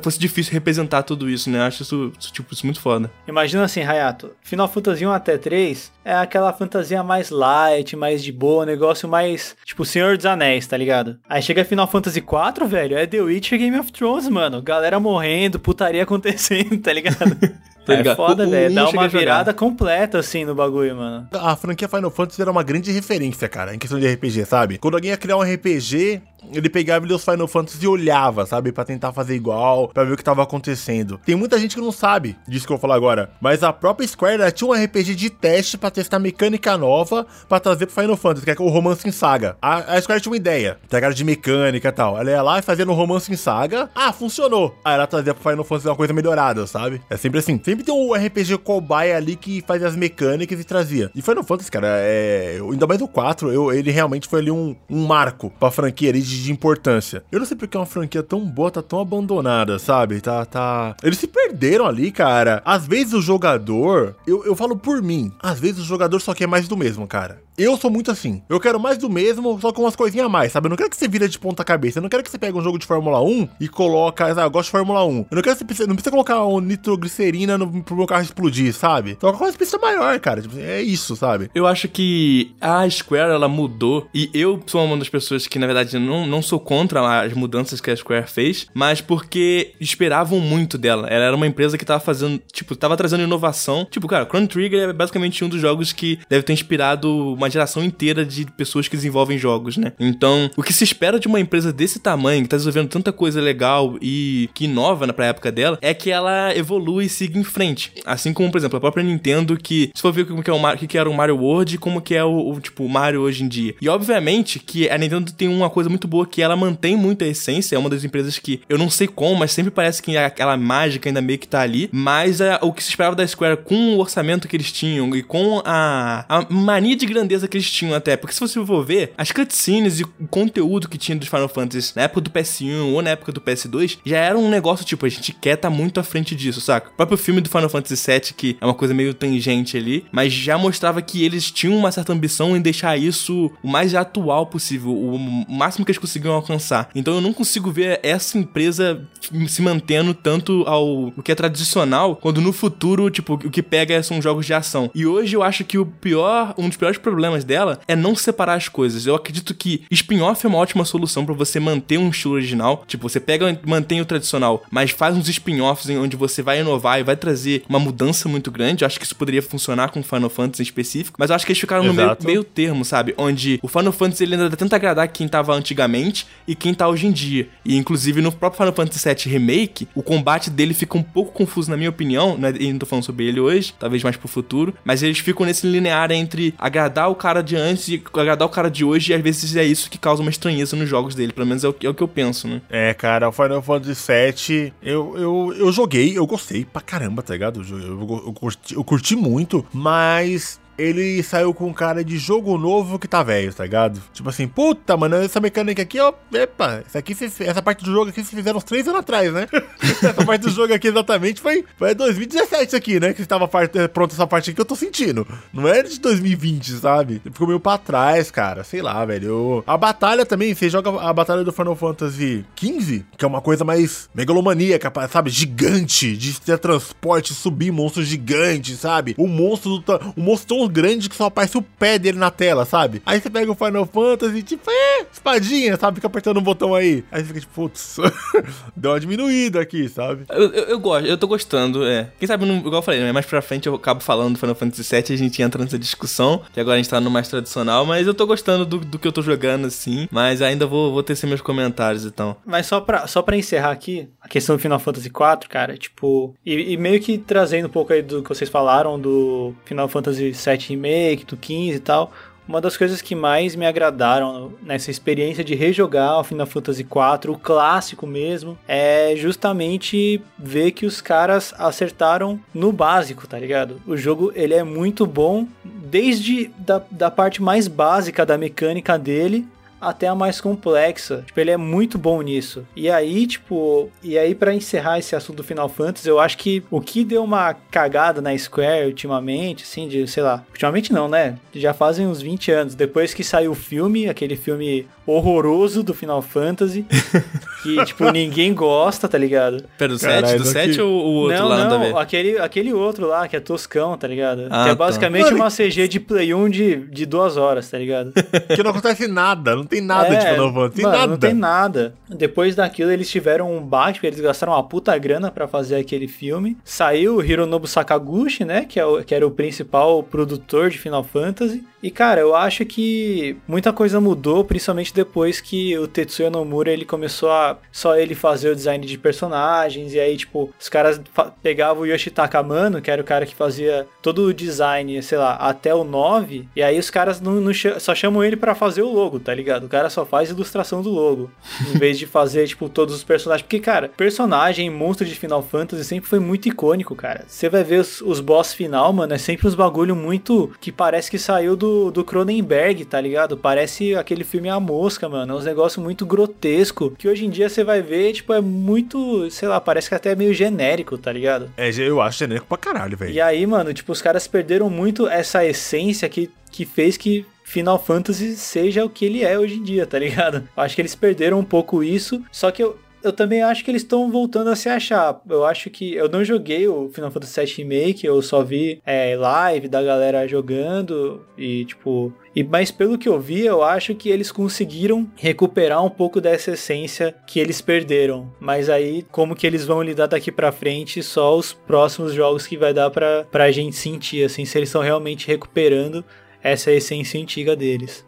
[0.03, 1.61] fosse difícil representar tudo isso, né?
[1.61, 3.09] Acho isso, tipo, isso muito foda.
[3.29, 8.33] Imagina assim, Hayato, Final Fantasy 1 até 3 é aquela fantasia mais light, mais de
[8.33, 11.19] boa, negócio mais, tipo, Senhor dos Anéis, tá ligado?
[11.29, 14.61] Aí chega Final Fantasy 4, velho, é The Witcher Game of Thrones, mano.
[14.61, 17.17] Galera morrendo, putaria acontecendo, tá ligado?
[17.87, 18.75] Tá é foda, velho.
[18.75, 21.29] Dá uma virada completa, assim, no bagulho, mano.
[21.33, 24.79] A franquia Final Fantasy era uma grande referência, cara, em questão de RPG, sabe?
[24.79, 26.21] Quando alguém ia criar um RPG,
[26.53, 28.73] ele pegava os Final Fantasy e olhava, sabe?
[28.73, 31.21] para tentar fazer igual, para ver o que tava acontecendo.
[31.25, 33.31] Tem muita gente que não sabe disso que eu vou falar agora.
[33.41, 37.87] Mas a própria Square tinha um RPG de teste para testar mecânica nova para trazer
[37.87, 39.57] pro Final Fantasy, que é o Romance em Saga.
[39.63, 41.09] A, a Square tinha uma ideia, tá?
[41.11, 42.19] De mecânica e tal.
[42.19, 43.89] Ela ia lá e fazia no Romance em Saga.
[43.95, 44.75] Ah, funcionou.
[44.85, 47.01] Aí ela trazia pro Final Fantasy uma coisa melhorada, sabe?
[47.09, 47.61] É sempre assim.
[47.63, 51.11] Sempre tem um RPG cobaia ali que fazia as mecânicas e trazia.
[51.15, 52.59] E Final Fantasy, cara, é.
[52.71, 56.21] Ainda mais o 4, eu, ele realmente foi ali um, um marco pra franquia ali
[56.23, 57.25] de de, importância.
[57.31, 60.21] Eu não sei porque uma franquia tão boa tá tão abandonada, sabe?
[60.21, 60.97] Tá, tá.
[61.03, 62.63] Eles se perderam ali, cara.
[62.65, 66.47] Às vezes o jogador, eu, eu falo por mim, às vezes o jogador só quer
[66.47, 67.47] mais do mesmo, cara.
[67.59, 68.43] Eu sou muito assim.
[68.51, 70.67] Eu quero mais do mesmo, só com umas coisinhas a mais, sabe?
[70.67, 71.99] Eu não quero que você vira de ponta cabeça.
[71.99, 74.27] Eu não quero que você pegue um jogo de Fórmula 1 e coloca.
[74.27, 75.09] Ah, eu gosto de Fórmula 1.
[75.09, 75.87] Eu não quero que você.
[75.87, 79.17] Não precisa colocar um nitroglicerina no, pro meu carro explodir, sabe?
[79.21, 80.43] Só com uma pista maior, cara.
[80.43, 81.51] Tipo, é isso, sabe?
[81.55, 84.09] Eu acho que a Square, ela mudou.
[84.15, 87.81] E eu sou uma das pessoas que, na verdade, não, não sou contra as mudanças
[87.81, 91.09] que a Square fez, mas porque esperavam muito dela.
[91.09, 92.41] Ela era uma empresa que tava fazendo.
[92.53, 93.87] Tipo, tava trazendo inovação.
[93.91, 97.83] Tipo, cara, Chrono Trigger é basicamente um dos jogos que deve ter inspirado uma geração
[97.83, 99.93] inteira de pessoas que desenvolvem jogos, né?
[99.99, 103.41] Então, o que se espera de uma empresa desse tamanho, que tá desenvolvendo tanta coisa
[103.41, 107.91] legal e que inova pra época dela, é que ela evolua e siga em frente.
[108.05, 110.59] Assim como, por exemplo, a própria Nintendo, que se for ver como que, é o
[110.59, 113.43] Mario, que era o Mario World e como que é o, o, tipo, Mario hoje
[113.43, 113.75] em dia.
[113.81, 117.27] E obviamente que a Nintendo tem uma coisa muito boa que ela mantém muito a
[117.27, 120.55] essência, é uma das empresas que eu não sei como, mas sempre parece que aquela
[120.59, 123.95] mágica ainda meio que tá ali, mas a, o que se esperava da Square com
[123.95, 127.95] o orçamento que eles tinham e com a, a mania de grandeza que eles tinham
[127.95, 128.19] até.
[128.19, 131.93] Porque se você for ver, as cutscenes e o conteúdo que tinha dos Final Fantasy
[131.97, 135.09] na época do PS1 ou na época do PS2 já era um negócio tipo, a
[135.09, 136.91] gente quer tá muito à frente disso, saca?
[136.91, 140.33] O próprio filme do Final Fantasy VII, que é uma coisa meio tangente ali, mas
[140.33, 144.93] já mostrava que eles tinham uma certa ambição em deixar isso o mais atual possível,
[144.93, 146.89] o máximo que eles conseguiam alcançar.
[146.95, 149.07] Então eu não consigo ver essa empresa
[149.49, 154.03] se mantendo tanto ao o que é tradicional, quando no futuro, tipo, o que pega
[154.03, 154.91] são jogos de ação.
[154.95, 158.55] E hoje eu acho que o pior, um dos piores problemas dela é não separar
[158.55, 159.07] as coisas.
[159.07, 162.85] Eu acredito que spin-off é uma ótima solução para você manter um estilo original.
[162.87, 167.03] Tipo, você pega mantém o tradicional, mas faz uns spin-offs onde você vai inovar e
[167.03, 168.85] vai trazer uma mudança muito grande.
[168.85, 171.53] Eu acho que isso poderia funcionar com Final Fantasy em específico, mas eu acho que
[171.53, 172.23] eles ficaram Exato.
[172.23, 173.15] no meio, meio termo, sabe?
[173.19, 177.07] Onde o Final Fantasy ele ainda tenta agradar quem tava antigamente e quem tá hoje
[177.07, 177.49] em dia.
[177.65, 181.71] E inclusive no próprio Final Fantasy VII Remake, o combate dele fica um pouco confuso
[181.71, 182.55] na minha opinião, né?
[182.59, 185.67] E não tô falando sobre ele hoje, talvez mais pro futuro, mas eles ficam nesse
[185.67, 189.23] linear entre agradar o cara de antes e agradar o cara de hoje, e às
[189.23, 191.89] vezes é isso que causa uma estranheza nos jogos dele, pelo menos é o, é
[191.89, 192.63] o que eu penso, né?
[192.71, 197.33] É, cara, o Final Fantasy VII, eu, eu, eu joguei, eu gostei pra caramba, tá
[197.33, 197.63] ligado?
[197.63, 202.99] Eu, eu, eu, curti, eu curti muito, mas ele saiu com cara de jogo novo
[202.99, 204.01] que tá velho, tá ligado?
[204.13, 208.11] Tipo assim, puta, mano, essa mecânica aqui, ó, epa, essa, aqui, essa parte do jogo
[208.11, 209.49] aqui se fizeram uns três anos atrás, né?
[209.83, 213.13] essa parte do jogo aqui exatamente foi, foi 2017 isso aqui, né?
[213.13, 215.27] Que estava parte, pronto essa parte aqui que eu tô sentindo.
[215.53, 217.23] Não é de 2020, sabe?
[217.25, 219.27] Ficou meio pra trás, cara, sei lá, velho.
[219.27, 219.65] Eu...
[219.67, 223.65] A batalha também, você joga a batalha do Final Fantasy XV, que é uma coisa
[223.65, 225.31] mais megalomaníaca, sabe?
[225.31, 229.15] Gigante, de ter transporte, subir monstros gigantes, sabe?
[229.19, 229.83] O monstro,
[230.17, 233.01] o monstro tão grande que só aparece o pé dele na tela, sabe?
[233.07, 235.97] Aí você pega o Final Fantasy, tipo, é, espadinha, sabe?
[235.97, 237.05] Fica apertando um botão aí.
[237.11, 237.97] Aí você fica tipo, putz,
[238.77, 240.25] deu uma diminuída aqui, sabe?
[240.29, 242.11] Eu, eu, eu, gosto, eu tô gostando, é.
[242.19, 243.13] Quem sabe, igual eu falei, né?
[243.13, 245.79] mais pra frente eu acabo falando do Final Fantasy VII e a gente entra nessa
[245.79, 248.99] discussão, que agora a gente tá no mais tradicional, mas eu tô gostando do, do
[248.99, 252.37] que eu tô jogando, assim, mas ainda vou, vou tecer meus comentários, então.
[252.45, 256.35] Mas só pra, só pra encerrar aqui, a questão do Final Fantasy IV, cara, tipo,
[256.45, 260.33] e, e meio que trazendo um pouco aí do que vocês falaram do Final Fantasy
[260.33, 262.13] VII Remake, do 15 e tal.
[262.49, 267.31] Uma das coisas que mais me agradaram nessa experiência de rejogar o Final Fantasy IV,
[267.33, 273.81] o clássico mesmo, é justamente ver que os caras acertaram no básico, tá ligado?
[273.85, 279.47] O jogo ele é muito bom desde da, da parte mais básica da mecânica dele
[279.81, 281.23] até a mais complexa.
[281.27, 282.67] Tipo, ele é muito bom nisso.
[282.75, 286.63] E aí, tipo, e aí para encerrar esse assunto do Final Fantasy, eu acho que
[286.71, 291.37] o que deu uma cagada na Square ultimamente, assim, de, sei lá, ultimamente não, né?
[291.55, 296.21] Já fazem uns 20 anos, depois que saiu o filme, aquele filme horroroso do Final
[296.21, 296.85] Fantasy,
[297.63, 299.65] que, tipo, ninguém gosta, tá ligado?
[299.79, 300.37] Pera, do 7?
[300.37, 301.69] Do 7 ou o outro não, lá?
[301.69, 304.49] Não, aquele, aquele outro lá, que é toscão, tá ligado?
[304.51, 304.75] Ah, que é tá.
[304.75, 305.35] basicamente tá.
[305.35, 308.13] uma CG de Play 1 de, de duas horas, tá ligado?
[308.55, 311.07] que não acontece nada, não tem nada é, de Final Fantasy, mano, nada.
[311.07, 311.95] Não tem nada.
[312.09, 316.09] Depois daquilo, eles tiveram um baque, porque eles gastaram uma puta grana pra fazer aquele
[316.09, 316.57] filme.
[316.65, 321.05] Saiu o Hironobu Sakaguchi, né, que, é o, que era o principal produtor de Final
[321.05, 321.65] Fantasy.
[321.87, 326.85] E, cara, eu acho que muita coisa mudou, principalmente depois que o Tetsuya Nomura, ele
[326.85, 331.01] começou a só ele fazer o design de personagens, e aí, tipo, os caras
[331.41, 335.37] pegavam o Yoshitaka Mano, que era o cara que fazia todo o design, sei lá,
[335.37, 338.93] até o 9, e aí os caras não, não só chamam ele para fazer o
[338.93, 339.67] logo, tá ligado?
[339.67, 341.31] O cara só faz ilustração do logo,
[341.73, 343.43] em vez de fazer, tipo, todos os personagens.
[343.43, 347.25] Porque, cara, personagem, monstro de Final Fantasy sempre foi muito icônico, cara.
[347.29, 351.09] Você vai ver os, os boss final, mano, é sempre uns bagulho muito que parece
[351.09, 353.37] que saiu do, do Cronenberg, tá ligado?
[353.37, 355.33] Parece aquele filme A Mosca, mano.
[355.33, 359.31] É uns negócios muito grotesco que hoje em dia você vai ver, tipo, é muito,
[359.31, 361.51] sei lá, parece que até é meio genérico, tá ligado?
[361.57, 363.13] É, eu acho genérico pra caralho, velho.
[363.13, 367.79] E aí, mano, tipo, os caras perderam muito essa essência que, que fez que Final
[367.79, 370.49] Fantasy seja o que ele é hoje em dia, tá ligado?
[370.57, 372.77] Acho que eles perderam um pouco isso, só que eu,
[373.07, 375.21] eu também acho que eles estão voltando a se achar.
[375.29, 379.17] Eu acho que eu não joguei o Final Fantasy VII Remake, eu só vi é,
[379.17, 382.13] live da galera jogando e tipo.
[382.35, 386.51] E, mas pelo que eu vi, eu acho que eles conseguiram recuperar um pouco dessa
[386.51, 388.31] essência que eles perderam.
[388.39, 392.59] Mas aí, como que eles vão lidar daqui para frente, só os próximos jogos que
[392.59, 396.05] vai dar pra, pra gente sentir, assim, se eles estão realmente recuperando
[396.43, 398.05] essa essência antiga deles.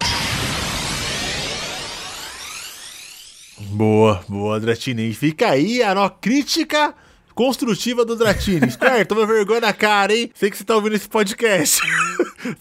[3.60, 5.12] Boa, boa, Dratini.
[5.12, 6.94] Fica aí a nó crítica
[7.34, 8.70] construtiva do Dratini.
[8.70, 10.30] Square, toma vergonha na cara, hein?
[10.34, 11.80] Sei que você tá ouvindo esse podcast.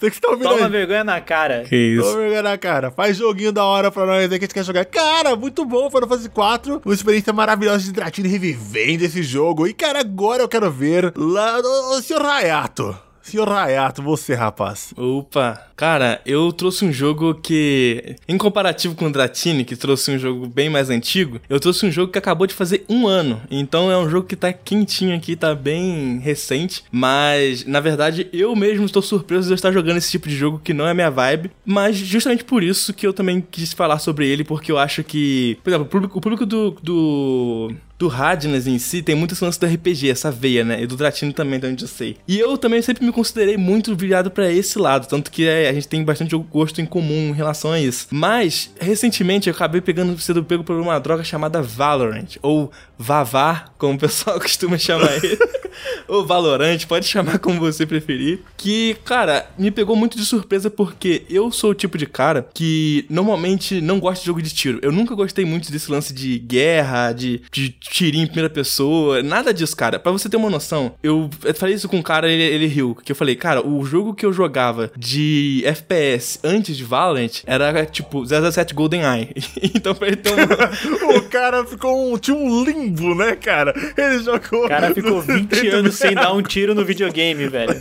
[0.00, 0.70] Sei que você tá ouvindo Toma aí.
[0.70, 1.64] vergonha na cara.
[1.68, 2.02] Que isso.
[2.02, 2.90] Toma vergonha na cara.
[2.90, 4.84] Faz joguinho da hora pra nós aí que a gente quer jogar.
[4.84, 5.88] Cara, muito bom.
[5.90, 6.82] Final Fantasy 4.
[6.84, 9.66] Uma experiência maravilhosa de Dratini revivendo esse jogo.
[9.66, 12.22] E, cara, agora eu quero ver lá o Sr.
[12.22, 12.98] Rayato.
[13.28, 14.94] Senhor Rayato, você, rapaz.
[14.96, 20.18] Opa, cara, eu trouxe um jogo que, em comparativo com o Dratini, que trouxe um
[20.18, 23.42] jogo bem mais antigo, eu trouxe um jogo que acabou de fazer um ano.
[23.50, 26.82] Então é um jogo que tá quentinho aqui, tá bem recente.
[26.90, 30.58] Mas, na verdade, eu mesmo estou surpreso de eu estar jogando esse tipo de jogo
[30.64, 31.50] que não é minha vibe.
[31.66, 35.58] Mas justamente por isso que eu também quis falar sobre ele, porque eu acho que,
[35.62, 39.44] por exemplo, o público, o público do, do do Radnas em si tem muito esse
[39.44, 40.82] lance do RPG, essa veia, né?
[40.82, 42.16] E do Dratini também, de onde eu sei.
[42.28, 45.72] E eu também sempre me considerei muito virado para esse lado, tanto que é, a
[45.72, 48.06] gente tem bastante gosto em comum em relação a isso.
[48.10, 53.94] Mas, recentemente, eu acabei pegando, sendo pego por uma droga chamada Valorant, ou Vavar, como
[53.94, 55.38] o pessoal costuma chamar ele.
[56.08, 58.40] ou Valorant, pode chamar como você preferir.
[58.56, 63.06] Que, cara, me pegou muito de surpresa porque eu sou o tipo de cara que
[63.08, 64.78] normalmente não gosta de jogo de tiro.
[64.82, 69.52] Eu nunca gostei muito desse lance de guerra, de, de tirinho em primeira pessoa, nada
[69.52, 69.98] disso, cara.
[69.98, 72.94] Pra você ter uma noção, eu, eu falei isso com um cara, ele, ele riu,
[72.94, 77.84] que eu falei, cara, o jogo que eu jogava de FPS antes de Valorant era
[77.86, 79.32] tipo 007 GoldenEye.
[79.74, 81.18] então pra ele ter uma...
[81.18, 82.48] o cara ficou um, tinha um
[82.88, 83.74] limbo, né, cara?
[83.96, 84.64] Ele jogou.
[84.64, 87.80] O cara ficou 20 anos sem dar um tiro no videogame, velho.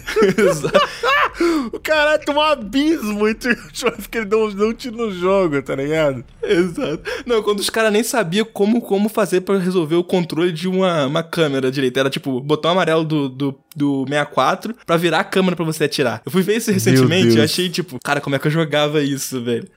[1.72, 5.76] O cara tem um abismo entre os que ele deu um tiro no jogo, tá
[5.76, 6.24] ligado?
[6.44, 7.02] Exato.
[7.26, 11.06] Não, quando os caras nem sabiam como, como fazer para resolver o controle de uma,
[11.06, 12.00] uma câmera direita.
[12.00, 16.22] Era tipo, botão amarelo do, do, do 64 pra virar a câmera pra você atirar.
[16.26, 19.42] Eu fui ver isso recentemente e achei, tipo, cara, como é que eu jogava isso,
[19.44, 19.68] velho?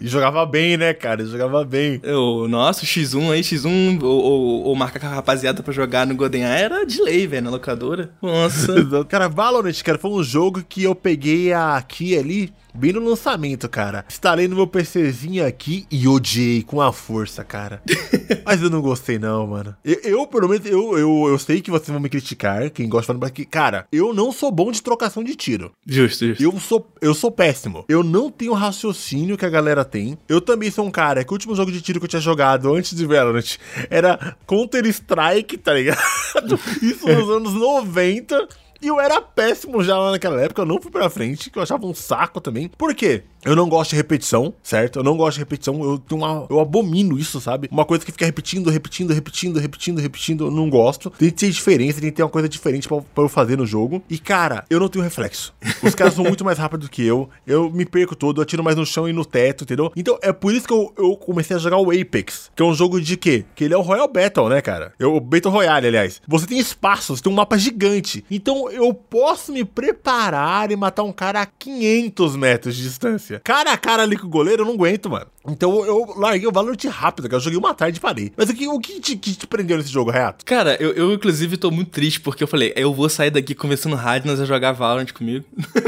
[0.00, 1.24] E jogava bem, né, cara?
[1.24, 2.00] Jogava bem.
[2.02, 6.06] Eu, nossa, o X1 aí, X1, ou, ou, ou marcar com a rapaziada pra jogar
[6.06, 8.10] no GoldenEye era de lei, velho, na locadora.
[8.20, 8.72] Nossa.
[9.08, 14.04] cara, Valorant, cara, foi um jogo que eu peguei aqui ali bem no lançamento, cara.
[14.08, 17.82] Instalei no meu PCzinho aqui e odiei com a força, cara.
[18.44, 19.76] Mas eu não gostei, não, mano.
[19.84, 23.12] Eu, eu pelo menos, eu, eu, eu sei que vocês vão me criticar, quem gosta
[23.12, 25.72] de falar, que, cara, eu não sou bom de trocação de tiro.
[25.86, 26.42] Justo, justo.
[26.42, 27.84] Eu sou, eu sou péssimo.
[27.88, 30.18] Eu não tenho o raciocínio que a galera tem.
[30.28, 32.72] Eu também sou um cara que o último jogo de tiro que eu tinha jogado
[32.74, 33.56] antes de Valorant
[33.90, 35.98] era Counter-Strike, tá ligado?
[36.82, 38.48] Isso nos anos 90.
[38.82, 41.62] E eu era péssimo já lá naquela época, eu não fui pra frente, que eu
[41.62, 42.68] achava um saco também.
[42.68, 43.22] Por quê?
[43.44, 45.00] Eu não gosto de repetição, certo?
[45.00, 47.68] Eu não gosto de repetição, eu tenho uma, eu abomino isso, sabe?
[47.72, 51.10] Uma coisa que fica repetindo, repetindo, repetindo, repetindo, repetindo, eu não gosto.
[51.10, 54.02] Tem que ter diferença, tem que ter uma coisa diferente pra eu fazer no jogo.
[54.08, 55.52] E cara, eu não tenho reflexo.
[55.82, 58.76] Os caras são muito mais rápidos que eu, eu me perco todo, eu atiro mais
[58.76, 59.92] no chão e no teto, entendeu?
[59.96, 62.74] Então é por isso que eu, eu comecei a jogar o Apex, que é um
[62.74, 63.44] jogo de quê?
[63.56, 64.92] Que ele é o Royal Battle, né, cara?
[65.00, 66.22] É o Battle Royale, aliás.
[66.28, 68.24] Você tem espaços, tem um mapa gigante.
[68.30, 73.40] Então eu posso me preparar e matar um cara a 500 metros de distância.
[73.44, 75.26] Cara a cara ali com o goleiro, eu não aguento, mano.
[75.48, 77.36] Então eu larguei o Valorant rápido, cara.
[77.36, 78.32] Eu joguei uma tarde e parei.
[78.36, 80.44] Mas o que, o que, te, que te prendeu nesse jogo, Reato?
[80.44, 83.96] Cara, eu, eu inclusive tô muito triste porque eu falei, eu vou sair daqui conversando
[83.96, 85.44] Radnas a jogar Valorant comigo.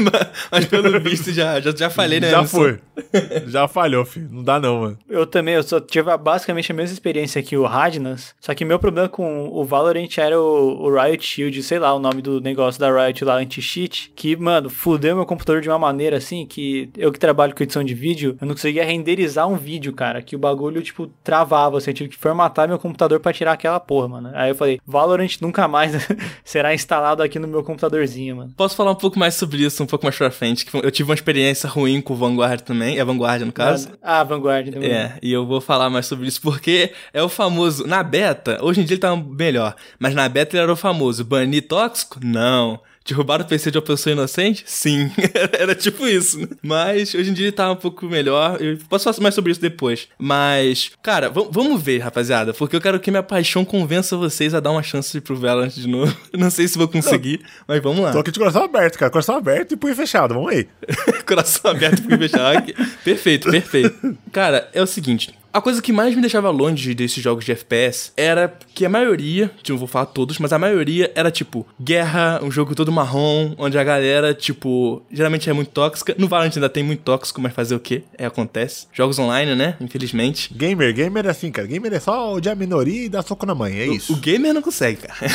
[0.51, 2.29] Mas pelo visto já, já, já falei, né?
[2.29, 2.79] Já foi.
[3.47, 4.27] já falhou, filho.
[4.29, 4.97] Não dá não, mano.
[5.09, 8.35] Eu também, eu só tive basicamente a mesma experiência que o Radnas.
[8.39, 11.99] Só que meu problema com o Valorant era o, o Riot Shield, sei lá o
[11.99, 14.11] nome do negócio da Riot lá, anti-cheat.
[14.15, 17.83] Que, mano, fudeu meu computador de uma maneira assim que eu que trabalho com edição
[17.83, 20.21] de vídeo, eu não conseguia renderizar um vídeo, cara.
[20.21, 21.77] Que o bagulho, tipo, travava.
[21.77, 24.31] Assim, eu tive que formatar meu computador para tirar aquela porra, mano.
[24.33, 25.93] Aí eu falei, Valorant nunca mais
[26.43, 28.53] será instalado aqui no meu computadorzinho, mano.
[28.55, 30.65] Posso falar um pouco mais sobre isso um pouco mais pra frente?
[30.65, 32.97] Que eu tive uma experiência ruim com o Vanguard também.
[32.97, 33.89] É Vanguard, no caso?
[34.01, 34.71] Ah, Vanguard.
[34.71, 34.91] Também.
[34.91, 37.85] É, e eu vou falar mais sobre isso porque é o famoso.
[37.87, 41.23] Na beta, hoje em dia ele tá melhor, mas na beta ele era o famoso
[41.23, 42.19] banir tóxico?
[42.23, 42.64] Não.
[43.07, 44.63] Derrubaram o PC de uma pessoa inocente?
[44.65, 45.11] Sim.
[45.53, 46.47] Era tipo isso, né?
[46.63, 48.59] Mas hoje em dia tá um pouco melhor.
[48.59, 50.07] Eu posso falar mais sobre isso depois.
[50.17, 52.51] Mas, cara, vamos ver, rapaziada.
[52.51, 55.87] Porque eu quero que minha paixão convença vocês a dar uma chance pro Valorant de
[55.87, 56.17] novo.
[56.33, 57.49] Não sei se vou conseguir, Não.
[57.67, 58.11] mas vamos lá.
[58.11, 59.11] Tô aqui de coração aberto, cara.
[59.11, 60.33] Coração aberto e punho fechado.
[60.33, 60.67] Vamos aí.
[61.27, 62.73] coração aberto e punho fechado.
[63.03, 64.17] perfeito, perfeito.
[64.31, 65.31] Cara, é o seguinte.
[65.55, 69.49] A coisa que mais me deixava longe desses jogos de FPS era que a maioria,
[69.63, 73.55] tipo, não vou falar todos, mas a maioria era tipo guerra, um jogo todo marrom,
[73.57, 76.13] onde a galera, tipo, geralmente é muito tóxica.
[76.17, 78.03] No Valorant ainda tem muito tóxico, mas fazer o quê?
[78.17, 78.87] É, acontece.
[78.91, 79.77] Jogos online, né?
[79.79, 80.53] Infelizmente.
[80.53, 81.65] Gamer, gamer é assim, cara.
[81.65, 84.11] Gamer é só o de a minoria e dar soco na mãe, é isso.
[84.11, 85.15] O, o gamer não consegue, cara.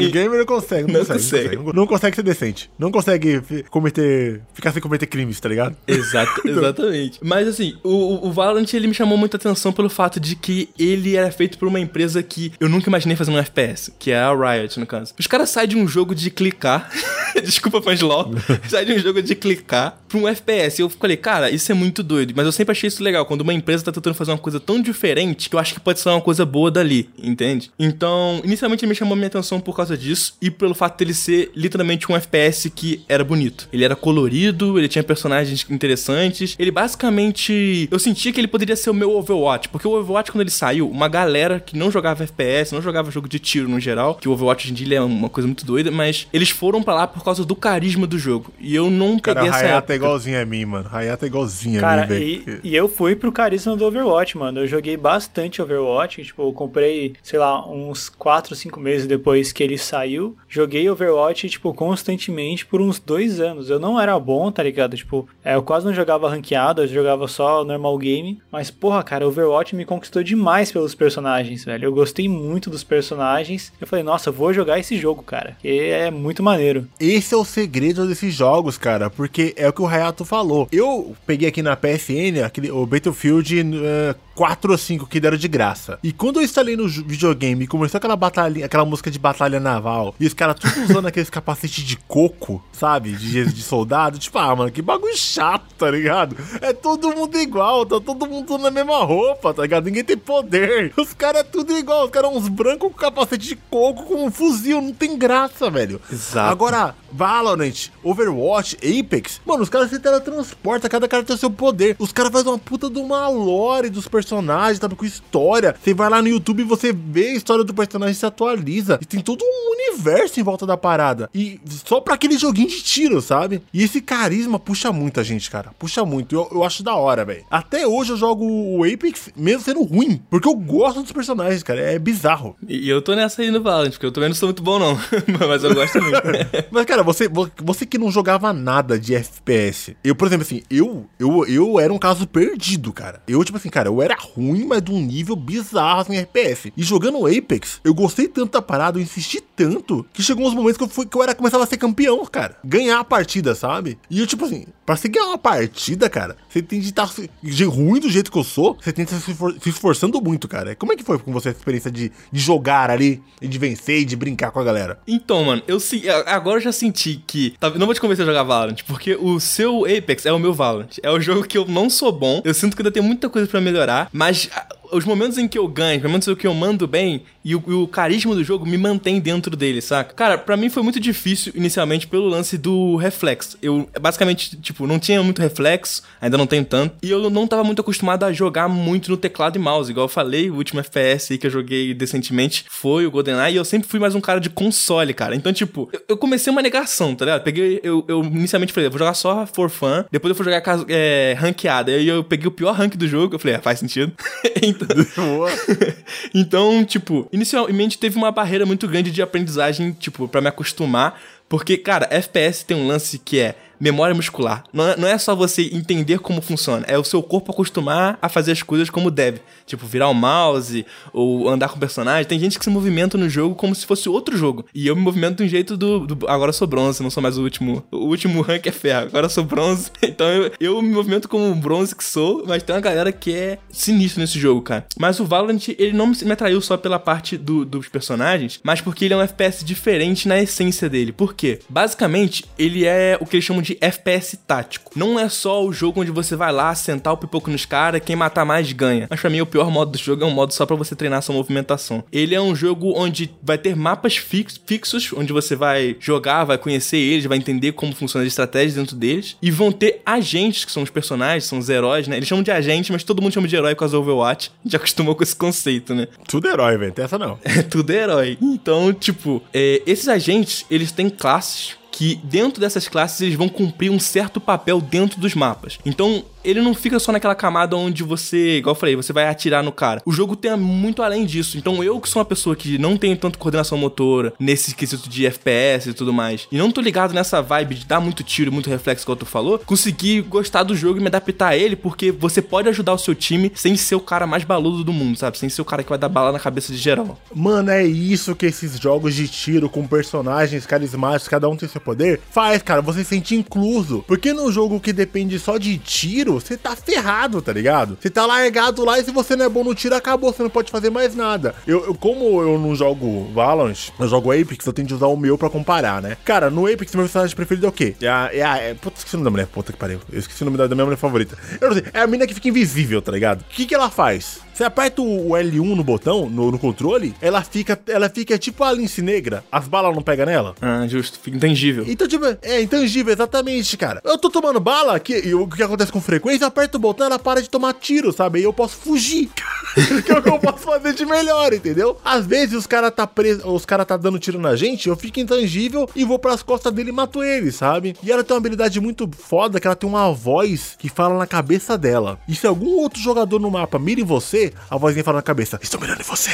[0.00, 1.44] o gamer não consegue, não, não consegue, consegue.
[1.44, 1.76] Não, consegue.
[1.76, 2.70] não consegue ser decente.
[2.78, 5.76] Não consegue cometer, ficar sem cometer crimes, tá ligado?
[5.86, 7.18] Exato, exatamente.
[7.22, 11.16] mas assim, o, o Valorant ele me chamou muita atenção pelo fato de que ele
[11.16, 14.32] era feito por uma empresa que eu nunca imaginei fazer um FPS, que é a
[14.32, 15.14] Riot, no caso.
[15.18, 16.90] Os caras saem de um jogo de clicar,
[17.42, 18.32] desculpa fãs LOL,
[18.68, 20.80] saem de um jogo de clicar pra um FPS.
[20.80, 23.54] Eu falei, cara, isso é muito doido, mas eu sempre achei isso legal, quando uma
[23.54, 26.20] empresa tá tentando fazer uma coisa tão diferente que eu acho que pode ser uma
[26.20, 27.70] coisa boa dali, entende?
[27.78, 31.50] Então, inicialmente ele me chamou minha atenção por causa disso e pelo fato dele ser
[31.54, 33.68] literalmente um FPS que era bonito.
[33.72, 38.90] Ele era colorido, ele tinha personagens interessantes, ele basicamente, eu sentia que ele poderia ser
[38.90, 42.72] o meu Overwatch, porque o Overwatch, quando ele saiu, uma galera que não jogava FPS,
[42.74, 45.28] não jogava jogo de tiro no geral, que o Overwatch hoje em dia é uma
[45.28, 48.52] coisa muito doida, mas eles foram pra lá por causa do carisma do jogo.
[48.60, 49.92] E eu não Cara, peguei a essa Hayata época.
[49.92, 50.88] é igualzinha a mim, mano.
[50.92, 52.60] Hayata é igualzinha a Cara, mim, velho.
[52.62, 54.60] e, e eu fui pro carisma do Overwatch, mano.
[54.60, 56.22] Eu joguei bastante Overwatch.
[56.24, 60.36] Tipo, eu comprei, sei lá, uns 4, 5 meses depois que ele saiu.
[60.48, 63.70] Joguei Overwatch, tipo, constantemente por uns dois anos.
[63.70, 64.96] Eu não era bom, tá ligado?
[64.96, 68.40] Tipo, é, eu quase não jogava ranqueado, eu jogava só normal game.
[68.50, 71.84] Mas, porra, cara, Overwatch me conquistou demais pelos personagens, velho.
[71.84, 73.72] Eu gostei muito dos personagens.
[73.80, 75.56] Eu falei, nossa, vou jogar esse jogo, cara.
[75.60, 76.88] Que é muito maneiro.
[76.98, 80.68] Esse é o segredo desses jogos, cara, porque é o que o Hayato falou.
[80.72, 85.48] Eu peguei aqui na PSN aquele, o Battlefield eh, 4 ou 5 que deram de
[85.48, 85.98] graça.
[86.02, 90.14] E quando eu instalei no videogame e começou aquela batalha, aquela música de batalha naval,
[90.18, 93.12] e os caras tudo usando aqueles capacetes de coco, sabe?
[93.12, 96.36] De, de soldado, tipo, ah, mano, que bagulho chato, tá ligado?
[96.60, 99.84] É todo mundo igual, tá todo mundo na mesma roupa, tá ligado?
[99.84, 100.92] Ninguém tem poder.
[100.96, 104.30] Os caras é tudo igual, os caras uns brancos com capacete de coco com um
[104.30, 106.00] fuzil, não tem graça, velho.
[106.10, 106.50] Exato.
[106.50, 111.94] Agora, Valorant, Overwatch, Apex, mano, os caras se teletransportam, cada cara tem o seu poder.
[111.98, 114.94] Os caras fazem uma puta de uma lore dos personagens, sabe?
[114.94, 115.74] Com história.
[115.82, 118.98] Você vai lá no YouTube e você vê a história do personagem se atualiza.
[119.00, 121.28] E tem todo um universo em volta da parada.
[121.34, 123.62] E só pra aquele joguinho de tiro, sabe?
[123.72, 125.70] E esse carisma puxa muita gente, cara.
[125.78, 126.34] Puxa muito.
[126.34, 127.44] Eu, eu acho da hora, velho.
[127.50, 130.20] Até hoje eu jogo o Apex, mesmo sendo ruim.
[130.30, 131.80] Porque eu gosto dos personagens, cara.
[131.80, 132.56] É bizarro.
[132.68, 134.98] E eu tô nessa aí no Valorant, porque eu também não sou muito bom, não.
[135.48, 136.22] Mas eu gosto muito.
[136.70, 139.96] Mas, cara, você, vo- você que não jogava nada de FPS.
[140.02, 143.22] Eu, por exemplo, assim, eu, eu, eu era um caso perdido, cara.
[143.26, 146.72] Eu, tipo assim, cara, eu era ruim, mas de um nível bizarro assim, FPS.
[146.76, 150.76] E jogando Apex, eu gostei tanto da parada, eu insisti tanto, que chegou uns momentos
[150.76, 152.56] que eu, fui, que eu era, começava a ser campeão, cara.
[152.64, 153.98] Ganhar a partida, sabe?
[154.10, 157.10] E eu, tipo assim, pra você ganhar uma partida, cara, você tem de estar
[157.42, 160.20] de ruim do jeito que eu sou, você tem que estar se, esfor- se esforçando
[160.20, 160.74] muito, cara.
[160.76, 164.00] Como é que foi com você essa experiência de, de jogar ali, e de vencer
[164.00, 164.98] e de brincar com a galera?
[165.06, 167.54] Então, mano, eu se- agora eu já senti que.
[167.60, 170.52] tá, Não vou te convencer a jogar Valorant, porque o seu Apex é o meu
[170.54, 170.88] Valorant.
[171.02, 172.40] É o jogo que eu não sou bom.
[172.44, 174.48] Eu sinto que ainda tem muita coisa pra melhorar, mas
[174.92, 177.62] os momentos em que eu ganho, os momentos em que eu mando bem e o,
[177.66, 180.14] e o carisma do jogo me mantém dentro dele, saca?
[180.14, 183.56] Cara, pra mim foi muito difícil inicialmente pelo lance do reflexo.
[183.60, 187.64] Eu basicamente, tipo, não tinha muito reflexo, ainda não tenho tanto, e eu não tava
[187.64, 189.90] muito acostumado a jogar muito no teclado e mouse.
[189.90, 193.64] Igual eu falei, o último FPS que eu joguei decentemente foi o GoldenEye, e eu
[193.64, 195.34] sempre fui mais um cara de console, cara.
[195.34, 197.42] Então, tipo, eu, eu comecei uma negação, tá ligado?
[197.42, 201.34] Peguei, eu, eu inicialmente falei, vou jogar só for fun, depois eu vou jogar é,
[201.38, 201.92] ranqueada.
[201.92, 204.12] Aí eu peguei o pior rank do jogo, eu falei, ah, faz sentido.
[204.62, 204.81] então,
[206.34, 211.20] Então, tipo, inicialmente teve uma barreira muito grande de aprendizagem, tipo, pra me acostumar.
[211.48, 214.64] Porque, cara, FPS tem um lance que é memória muscular.
[214.72, 218.28] Não é, não é só você entender como funciona, é o seu corpo acostumar a
[218.28, 219.40] fazer as coisas como deve.
[219.72, 222.26] Tipo, virar o mouse ou andar com o personagem.
[222.26, 224.66] Tem gente que se movimenta no jogo como se fosse outro jogo.
[224.74, 226.06] E eu me movimento de um jeito do.
[226.06, 227.82] do- agora eu sou bronze, não sou mais o último.
[227.90, 229.06] O último rank é ferro.
[229.06, 229.90] Agora eu sou bronze.
[230.02, 233.32] Então eu, eu me movimento como um bronze que sou, mas tem uma galera que
[233.34, 234.84] é sinistra nesse jogo, cara.
[234.98, 239.06] Mas o Valorant, ele não me atraiu só pela parte do- dos personagens, mas porque
[239.06, 241.12] ele é um FPS diferente na essência dele.
[241.12, 241.60] Por quê?
[241.68, 244.92] Basicamente, ele é o que eles chamam de FPS tático.
[244.94, 248.14] Não é só o jogo onde você vai lá, sentar o pipoco nos caras, quem
[248.14, 249.06] matar mais ganha.
[249.08, 251.22] Mas pra mim, o pior modo do jogo é um modo só pra você treinar
[251.22, 252.02] sua movimentação.
[252.12, 256.58] Ele é um jogo onde vai ter mapas fix- fixos, onde você vai jogar, vai
[256.58, 259.36] conhecer eles, vai entender como funciona a estratégia dentro deles.
[259.42, 262.16] E vão ter agentes, que são os personagens, são os heróis, né?
[262.16, 264.50] Eles chamam de agente, mas todo mundo chama de herói por causa do Overwatch.
[264.50, 266.08] A gente já acostumou com esse conceito, né?
[266.26, 266.92] Tudo herói, velho.
[266.92, 267.38] Tem essa não.
[267.44, 268.38] É tudo herói.
[268.40, 273.90] Então, tipo, é, esses agentes, eles têm classes que dentro dessas classes eles vão cumprir
[273.90, 275.78] um certo papel dentro dos mapas.
[275.84, 279.62] Então, ele não fica só naquela camada onde você, igual eu falei, você vai atirar
[279.62, 280.02] no cara.
[280.04, 281.56] O jogo tem muito além disso.
[281.56, 285.26] Então, eu que sou uma pessoa que não tem tanto coordenação motora nesse quesito de
[285.26, 288.70] FPS e tudo mais, e não tô ligado nessa vibe de dar muito tiro, muito
[288.70, 292.40] reflexo, que tu falou, consegui gostar do jogo e me adaptar a ele, porque você
[292.40, 295.38] pode ajudar o seu time sem ser o cara mais baludo do mundo, sabe?
[295.38, 297.18] Sem ser o cara que vai dar bala na cabeça de geral.
[297.34, 301.80] Mano, é isso que esses jogos de tiro com personagens carismáticos, cada um tem seu
[301.80, 304.04] poder, faz, cara, você se sente incluso.
[304.06, 307.96] Porque no jogo que depende só de tiro, você tá ferrado, tá ligado?
[308.00, 310.50] Você tá largado lá e se você não é bom no tiro, acabou, você não
[310.50, 311.54] pode fazer mais nada.
[311.66, 315.16] Eu, eu- como eu não jogo Valorant, eu jogo Apex, eu tenho de usar o
[315.16, 316.16] meu pra comparar, né?
[316.24, 317.94] Cara, no Apex, meu personagem preferido é o quê?
[318.00, 318.30] É a.
[318.32, 320.00] É a é, putz, esqueci o nome da mulher, puta que pariu.
[320.12, 321.36] Eu esqueci o nome da, da minha mulher favorita.
[321.60, 323.40] Eu não sei, é a mina que fica invisível, tá ligado?
[323.42, 324.40] O que que ela faz?
[324.62, 328.62] Você aperta o o L1 no botão, no, no controle, ela fica, ela fica tipo
[328.64, 329.44] a lince negra.
[329.50, 330.54] As balas não pegam nela.
[330.60, 331.84] Ah, justo, fica intangível.
[331.86, 334.00] Então, tipo, é intangível, exatamente, cara.
[334.04, 336.80] Eu tô tomando bala, que, e o que acontece com, fre sequência, eu aperto o
[336.80, 338.40] botão, ela para de tomar tiro, sabe?
[338.40, 339.28] E eu posso fugir.
[340.04, 341.98] que é o que eu posso fazer de melhor, entendeu?
[342.04, 345.18] Às vezes os caras tá preso, os caras tá dando tiro na gente, eu fico
[345.18, 347.96] intangível e vou pras costas dele e mato ele, sabe?
[348.02, 351.26] E ela tem uma habilidade muito foda que ela tem uma voz que fala na
[351.26, 352.18] cabeça dela.
[352.28, 355.58] E se algum outro jogador no mapa mira em você, a vozinha fala na cabeça:
[355.62, 356.30] Estou mirando em você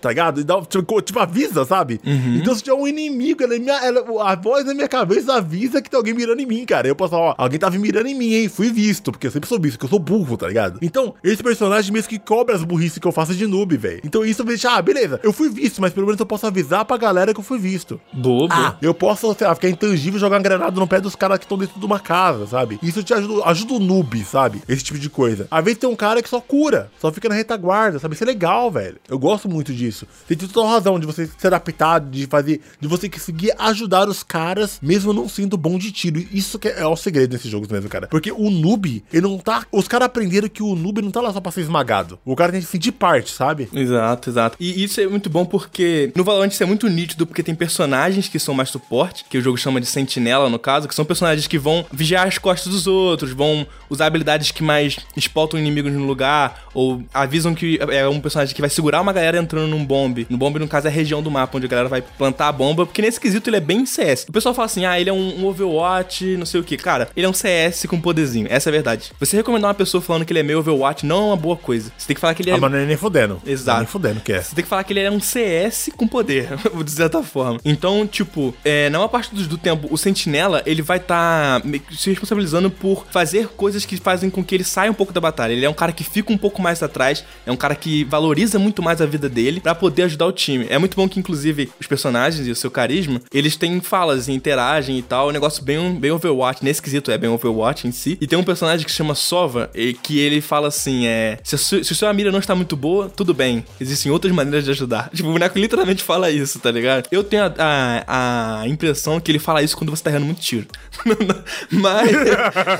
[0.00, 0.40] tá ligado?
[0.40, 2.00] E dá, tipo, tipo, avisa, sabe?
[2.04, 2.36] Uhum.
[2.36, 5.80] Então se tiver um inimigo, ela, é minha, ela, a voz na minha cabeça avisa
[5.82, 6.88] que tem alguém mirando em mim, cara.
[6.88, 8.48] Eu posso falar, ó, alguém tava mirando em mim, hein?
[8.48, 10.78] Fui visto, porque eu sempre sou visto, porque eu sou burro, tá ligado?
[10.82, 14.00] Então, esse personagem mesmo que cobra as burrices que eu faço de noob, velho.
[14.04, 16.84] Então isso me deixa, ah, beleza, eu fui visto, mas pelo menos eu posso avisar
[16.84, 18.00] pra galera que eu fui visto.
[18.12, 18.52] Bobo.
[18.52, 21.38] Ah, eu posso, sei lá, ficar intangível e jogar um granada no pé dos caras
[21.38, 22.78] que estão dentro de uma casa, sabe?
[22.82, 24.62] Isso te ajuda, ajuda o noob, sabe?
[24.68, 25.46] Esse tipo de coisa.
[25.50, 28.14] Às vezes tem um cara que só cura, só fica na retaguarda, sabe?
[28.14, 28.96] Isso é legal, velho.
[29.08, 29.87] Eu gosto muito disso.
[30.26, 34.78] Tem tudo razão de você ser adaptado, de fazer, de você conseguir ajudar os caras,
[34.82, 36.24] mesmo não sendo bom de tiro.
[36.32, 38.06] Isso que é, o segredo desses jogos mesmo, cara.
[38.08, 39.66] Porque o noob, ele não tá.
[39.72, 42.18] Os caras aprenderam que o noob não tá lá só pra ser esmagado.
[42.24, 43.68] O cara tem que sentir parte, sabe?
[43.72, 44.56] Exato, exato.
[44.60, 48.28] E isso é muito bom porque no Valorant isso é muito nítido, porque tem personagens
[48.28, 51.46] que são mais suporte, que o jogo chama de sentinela, no caso, que são personagens
[51.46, 56.04] que vão vigiar as costas dos outros, vão usar habilidades que mais explotam inimigos no
[56.04, 60.26] lugar, ou avisam que é um personagem que vai segurar uma galera entrando num bombe.
[60.28, 62.52] No bombe no caso, é a região do mapa onde a galera vai plantar a
[62.52, 64.26] bomba, porque nesse quesito ele é bem CS.
[64.28, 66.76] O pessoal fala assim, ah, ele é um, um Overwatch, não sei o que.
[66.76, 69.12] Cara, ele é um CS com poderzinho, essa é a verdade.
[69.18, 71.90] Você recomendar uma pessoa falando que ele é meio Overwatch não é uma boa coisa.
[71.96, 72.54] Você tem que falar que ele é...
[72.54, 73.40] Ah, mas não é nem fudendo.
[73.46, 73.78] Exato.
[73.78, 74.42] nem fudendo que é.
[74.42, 76.48] Você tem que falar que ele é um CS com poder,
[76.84, 77.60] de certa forma.
[77.64, 81.68] Então, tipo, é, na maior parte do, do tempo, o Sentinela, ele vai estar tá
[81.90, 85.52] se responsabilizando por fazer coisas que fazem com que ele saia um pouco da batalha.
[85.52, 88.58] Ele é um cara que fica um pouco mais atrás, é um cara que valoriza
[88.58, 90.66] muito mais a vida dele para poder ajudar o time.
[90.70, 94.32] É muito bom que, inclusive, os personagens e o seu carisma, eles têm falas e
[94.32, 95.26] interagem e tal.
[95.26, 96.64] É um negócio bem, bem Overwatch.
[96.64, 98.16] Nesse quesito é bem Overwatch em si.
[98.18, 101.38] E tem um personagem que se chama Sova, e que ele fala assim: é.
[101.44, 103.62] Se se a sua mira não está muito boa, tudo bem.
[103.78, 105.10] Existem outras maneiras de ajudar.
[105.18, 107.06] Tipo, o boneco literalmente fala isso, tá ligado?
[107.10, 110.40] Eu tenho a, a, a impressão que ele fala isso quando você tá errando muito
[110.40, 110.66] tiro.
[111.70, 112.10] mas.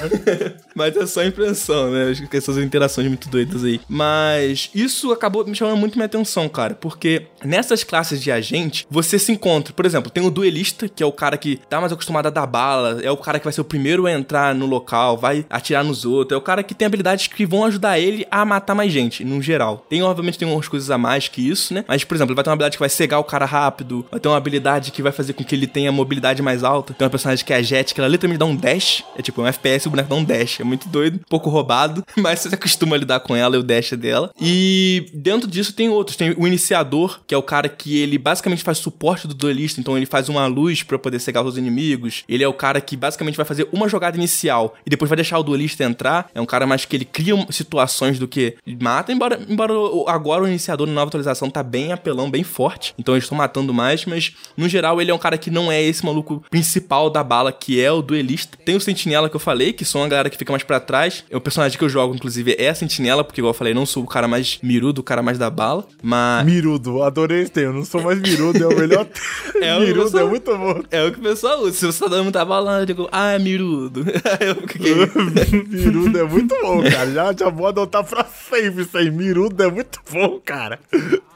[0.75, 2.13] mas é só impressão, né?
[2.33, 3.79] Essas interações muito doidas aí.
[3.87, 6.78] Mas isso acabou me chamando muito minha atenção, cara.
[6.81, 9.73] Porque nessas classes de agente, você se encontra.
[9.73, 12.47] Por exemplo, tem o duelista, que é o cara que tá mais acostumado a dar
[12.47, 15.85] bala, é o cara que vai ser o primeiro a entrar no local, vai atirar
[15.85, 18.93] nos outros, é o cara que tem habilidades que vão ajudar ele a matar mais
[18.93, 19.85] gente, no geral.
[19.89, 21.85] Tem, obviamente, tem umas coisas a mais que isso, né?
[21.87, 24.21] Mas, por exemplo, ele vai ter uma habilidade que vai cegar o cara rápido, vai
[24.21, 26.95] ter uma habilidade que vai fazer com que ele tenha mobilidade mais alta.
[26.95, 29.43] Tem uma personagem que é a Jet, que ela literalmente dá um dash, é tipo
[29.43, 30.61] um FPS o boneco dá um dash.
[30.61, 33.63] É muito doido, um pouco roubado, mas você acostuma a lidar com ela e o
[33.63, 34.31] dash dela.
[34.41, 36.17] E dentro disso tem outros.
[36.17, 39.97] Tem o iniciador, que é o cara que ele basicamente faz suporte do duelista, então
[39.97, 42.25] ele faz uma luz para poder cegar os inimigos.
[42.29, 45.39] Ele é o cara que basicamente vai fazer uma jogada inicial e depois vai deixar
[45.39, 46.31] o duelista entrar.
[46.35, 49.73] É um cara mais que ele cria situações do que mata, embora, embora
[50.07, 52.95] agora o iniciador na nova atualização tá bem apelão, bem forte.
[52.99, 55.83] Então eles estão matando mais, mas no geral ele é um cara que não é
[55.83, 58.59] esse maluco principal da bala, que é o duelista.
[58.65, 61.25] Tem o sentinela que eu falei, que são a galera que fica mais para trás.
[61.31, 63.87] É o personagem que eu jogo, inclusive, é a sentinela, porque igual eu falei, não
[63.87, 66.45] sou o cara mais mirudo, o cara mais da bala, mas...
[66.59, 69.07] Mirudo, adorei esse termo, não sou mais mirudo, é o melhor
[69.55, 70.83] é mirudo pessoal, é muito bom.
[70.91, 71.73] É o que o pessoal usa.
[71.73, 74.05] Se você tá dando muita bala, eu digo, ah, é mirudo.
[75.71, 77.11] mirudo é muito bom, cara.
[77.13, 79.09] Já, já vou adotar pra sempre isso aí.
[79.09, 80.81] Mirudo é muito bom, cara.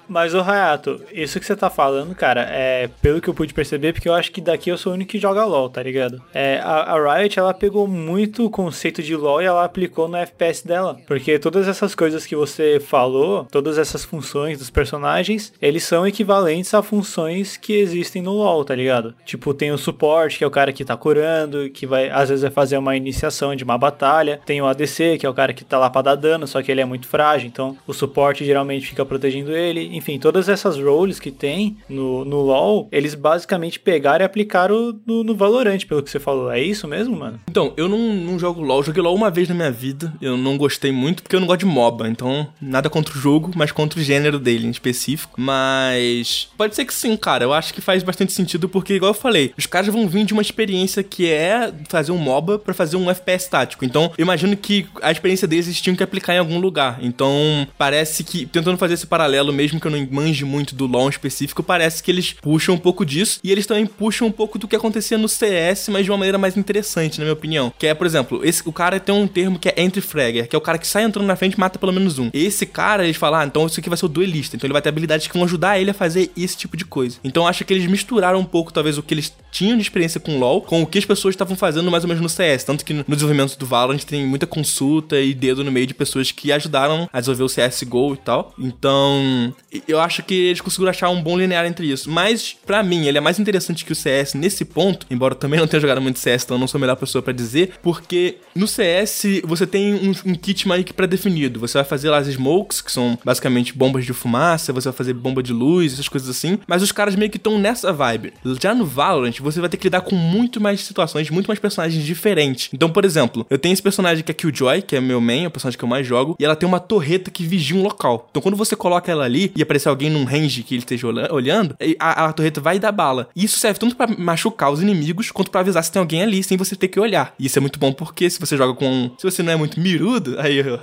[0.09, 3.93] Mas, o Rayato, isso que você tá falando, cara, é pelo que eu pude perceber,
[3.93, 6.23] porque eu acho que daqui eu sou o único que joga LoL, tá ligado?
[6.35, 10.17] É, a, a Riot, ela pegou muito o conceito de LoL e ela aplicou no
[10.17, 10.99] FPS dela.
[11.07, 16.75] Porque todas essas coisas que você falou, todas essas funções dos personagens, eles são equivalentes
[16.75, 19.15] a funções que existem no LoL, tá ligado?
[19.25, 22.43] Tipo, tem o suporte, que é o cara que tá curando, que vai, às vezes
[22.43, 24.41] vai fazer uma iniciação de uma batalha.
[24.45, 26.71] Tem o ADC, que é o cara que tá lá pra dar dano, só que
[26.71, 31.21] ele é muito frágil, então o suporte geralmente fica protegendo ele enfim, todas essas roles
[31.21, 36.11] que tem no, no LoL, eles basicamente pegaram e aplicaram no, no Valorant, pelo que
[36.11, 36.51] você falou.
[36.51, 37.41] É isso mesmo, mano?
[37.49, 38.83] Então, eu não, não jogo LoL.
[38.83, 40.13] Joguei LoL uma vez na minha vida.
[40.21, 42.09] Eu não gostei muito porque eu não gosto de MOBA.
[42.09, 45.41] Então, nada contra o jogo, mas contra o gênero dele em específico.
[45.41, 47.45] Mas pode ser que sim, cara.
[47.45, 50.33] Eu acho que faz bastante sentido porque, igual eu falei, os caras vão vir de
[50.33, 53.85] uma experiência que é fazer um MOBA para fazer um FPS tático.
[53.85, 56.99] Então, eu imagino que a experiência deles tinham que aplicar em algum lugar.
[57.01, 61.09] Então, parece que, tentando fazer esse paralelo mesmo que eu não manje muito do LoL
[61.09, 64.59] em específico, parece que eles puxam um pouco disso e eles também puxam um pouco
[64.59, 67.73] do que acontecia no CS, mas de uma maneira mais interessante, na minha opinião.
[67.79, 70.57] Que é, por exemplo, esse, o cara tem um termo que é entry fragger, que
[70.57, 72.31] é o cara que sai entrando na frente e mata pelo menos um.
[72.33, 74.57] Esse cara, eles falam, ah, então isso aqui vai ser o duelista.
[74.57, 77.19] Então ele vai ter habilidades que vão ajudar ele a fazer esse tipo de coisa.
[77.25, 80.39] Então acho que eles misturaram um pouco, talvez, o que eles tinham de experiência com
[80.39, 82.65] LoL com o que as pessoas estavam fazendo mais ou menos no CS.
[82.65, 86.31] Tanto que no desenvolvimento do Valorant tem muita consulta e dedo no meio de pessoas
[86.31, 88.55] que ajudaram a desenvolver o CSGO e tal.
[88.59, 89.55] Então,
[89.87, 92.11] eu acho que eles conseguiram achar um bom linear entre isso.
[92.11, 95.59] Mas, para mim, ele é mais interessante que o CS nesse ponto, embora eu também
[95.59, 98.37] não tenha jogado muito CS, então eu não sou a melhor pessoa para dizer, porque
[98.55, 101.61] no CS você tem um, um kit mais que pré-definido.
[101.61, 105.15] Você vai fazer lá as smokes, que são basicamente bombas de fumaça, você vai fazer
[105.15, 106.59] bomba de luz, essas coisas assim.
[106.67, 108.33] Mas os caras meio que estão nessa vibe.
[108.61, 112.05] Já no Valorant, você vai ter que lidar com muito mais situações, muito mais personagens
[112.05, 112.69] diferentes.
[112.73, 115.49] Então, por exemplo, eu tenho esse personagem que é Killjoy, que é meu main, é
[115.49, 118.27] o personagem que eu mais jogo, e ela tem uma torreta que vigia um local.
[118.31, 121.77] Então, quando você coloca ela ali e aparecer alguém num range que ele esteja olhando,
[121.99, 123.29] a, a torreta vai dar bala.
[123.35, 126.43] E isso serve tanto para machucar os inimigos quanto para avisar se tem alguém ali
[126.43, 127.35] sem você ter que olhar.
[127.39, 129.11] E isso é muito bom porque se você joga com.
[129.19, 130.79] Se você não é muito mirudo, aí eu.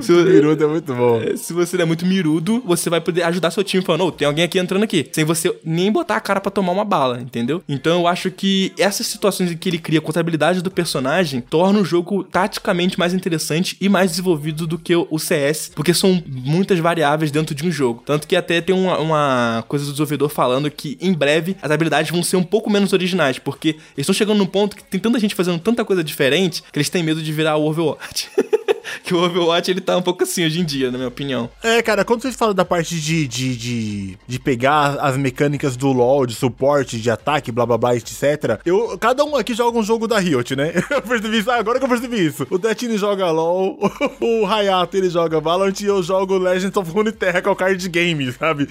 [0.00, 1.20] se, mirudo é muito bom.
[1.22, 4.12] É, se você não é muito mirudo, você vai poder ajudar seu time falando, oh,
[4.12, 5.08] tem alguém aqui entrando aqui.
[5.12, 7.62] Sem você nem botar a cara para tomar uma bala, entendeu?
[7.68, 11.78] Então eu acho que essas situações em que ele cria a habilidade do personagem torna
[11.78, 16.22] o jogo taticamente mais interessante e mais desenvolvido do que o CS, porque são
[16.70, 18.02] muitas variáveis dentro de um jogo.
[18.06, 22.10] Tanto que até tem uma, uma coisa do desenvolvedor falando que em breve as habilidades
[22.10, 25.18] vão ser um pouco menos originais, porque eles estão chegando num ponto que tem tanta
[25.18, 28.30] gente fazendo tanta coisa diferente que eles têm medo de virar o Overwatch.
[29.04, 31.50] que o Overwatch ele tá um pouco assim hoje em dia, na minha opinião.
[31.62, 35.92] É, cara, quando vocês falam da parte de, de, de, de pegar as mecânicas do
[35.92, 38.60] LoL, de suporte, de ataque, blá blá blá, etc.
[38.64, 40.72] Eu, cada um aqui joga um jogo da Riot, né?
[40.90, 42.46] Eu percebi isso, agora que eu percebi isso.
[42.50, 43.78] O Detine joga LoL,
[44.20, 47.88] o Hayato ele joga Valorant e eu jogo Legends of Runeterra, que é o card
[47.88, 48.66] game, sabe?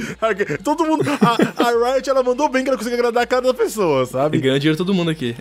[0.63, 1.03] Todo mundo.
[1.21, 4.37] A, a Riot ela mandou bem que ela conseguiu agradar cada pessoa, sabe?
[4.37, 5.35] E ganhou dinheiro todo mundo aqui.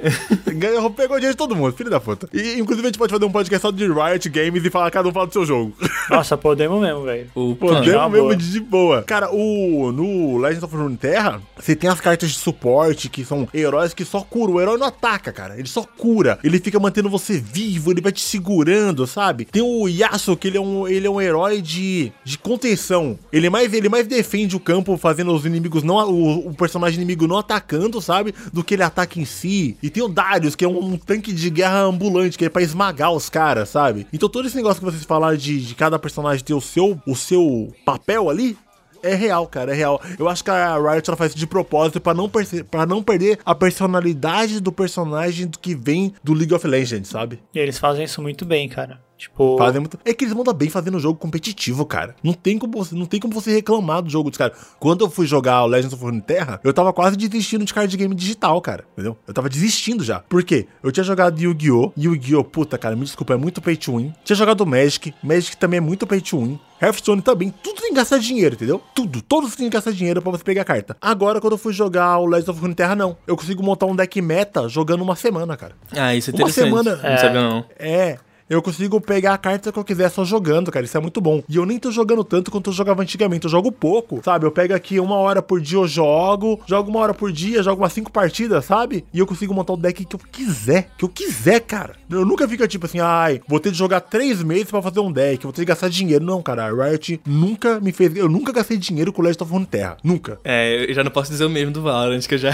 [0.47, 2.29] Ganhou, pegou dinheiro de todo mundo, filho da puta.
[2.33, 5.09] E inclusive a gente pode fazer um podcast só de Riot Games e falar, cada
[5.09, 5.75] um fala do seu jogo.
[6.11, 7.31] Nossa, podemos mesmo, velho.
[7.59, 9.03] Podemos mesmo de boa.
[9.03, 13.95] Cara, o, no Legends of Runeterra, você tem as cartas de suporte, que são heróis
[13.95, 14.55] que só curam.
[14.55, 15.59] O herói não ataca, cara.
[15.59, 16.39] Ele só cura.
[16.43, 19.45] Ele fica mantendo você vivo, ele vai te segurando, sabe?
[19.45, 23.19] Tem o Yasuo, que ele é um, ele é um herói de, de contenção.
[23.33, 25.97] Ele mais, ele mais defende o campo, fazendo os inimigos não.
[26.11, 28.35] O, o personagem inimigo não atacando, sabe?
[28.53, 29.77] Do que ele ataca em si.
[29.83, 32.63] E tem o Darius, que é um, um tanque de guerra ambulante, que é pra
[32.63, 34.07] esmagar os caras, sabe?
[34.13, 37.15] Então todo esse negócio que vocês falaram de, de cada personagem ter o seu, o
[37.15, 38.57] seu papel ali,
[39.03, 40.01] é real, cara, é real.
[40.19, 42.29] Eu acho que a Riot ela faz isso de propósito para não,
[42.71, 47.41] para não perder a personalidade do personagem que vem do League of Legends, sabe?
[47.55, 49.01] E eles fazem isso muito bem, cara.
[49.19, 49.59] Tipo.
[49.59, 49.99] Fazem muito...
[50.05, 52.15] É que eles mandam bem fazendo jogo competitivo, cara.
[52.23, 54.57] Não tem como você, não tem como você reclamar do jogo dos caras.
[54.79, 58.15] Quando eu fui jogar o Legends of Runeterra, eu tava quase desistindo de card game
[58.15, 58.85] digital, cara.
[58.93, 59.17] Entendeu?
[59.27, 60.21] Eu tava desistindo já.
[60.21, 60.69] Por quê?
[60.83, 61.93] Eu tinha jogado Yu-Gi-Oh!
[61.97, 62.45] Yu-Gi-Oh!
[62.45, 64.15] Puta, cara, me desculpa, é muito pay to win.
[64.25, 65.13] Tinha jogado Magic.
[65.23, 66.59] Magic também é muito pay to win.
[66.81, 68.81] Hearthstone também, tudo tem que gastar dinheiro, entendeu?
[68.95, 70.97] Tudo, todos tem que gastar dinheiro pra você pegar a carta.
[71.01, 73.17] Agora, quando eu fui jogar o Legends of Runeterra, não.
[73.27, 75.75] Eu consigo montar um deck meta jogando uma semana, cara.
[75.91, 76.71] Ah, isso é interessante.
[76.71, 77.01] Uma semana.
[77.03, 77.11] É.
[77.11, 77.65] Não sabia, não.
[77.77, 80.85] É, eu consigo pegar a carta que eu quiser só jogando, cara.
[80.85, 81.43] Isso é muito bom.
[81.49, 83.45] E eu nem tô jogando tanto quanto eu jogava antigamente.
[83.45, 84.47] Eu jogo pouco, sabe?
[84.47, 87.83] Eu pego aqui uma hora por dia, eu jogo, jogo uma hora por dia, jogo
[87.83, 89.05] umas cinco partidas, sabe?
[89.13, 90.91] E eu consigo montar o deck que eu quiser.
[90.97, 91.95] Que eu quiser, cara.
[92.11, 95.13] Eu nunca fico tipo assim, ai, vou ter de jogar três meses para fazer um
[95.13, 96.25] deck, vou ter de gastar dinheiro.
[96.25, 96.67] Não, cara.
[96.67, 98.17] A Riot nunca me fez.
[98.17, 99.97] Eu nunca gastei dinheiro com Legend of Runeterra.
[100.03, 100.39] Nunca.
[100.45, 102.51] É, eu já não posso dizer o mesmo do Valorant, que eu já.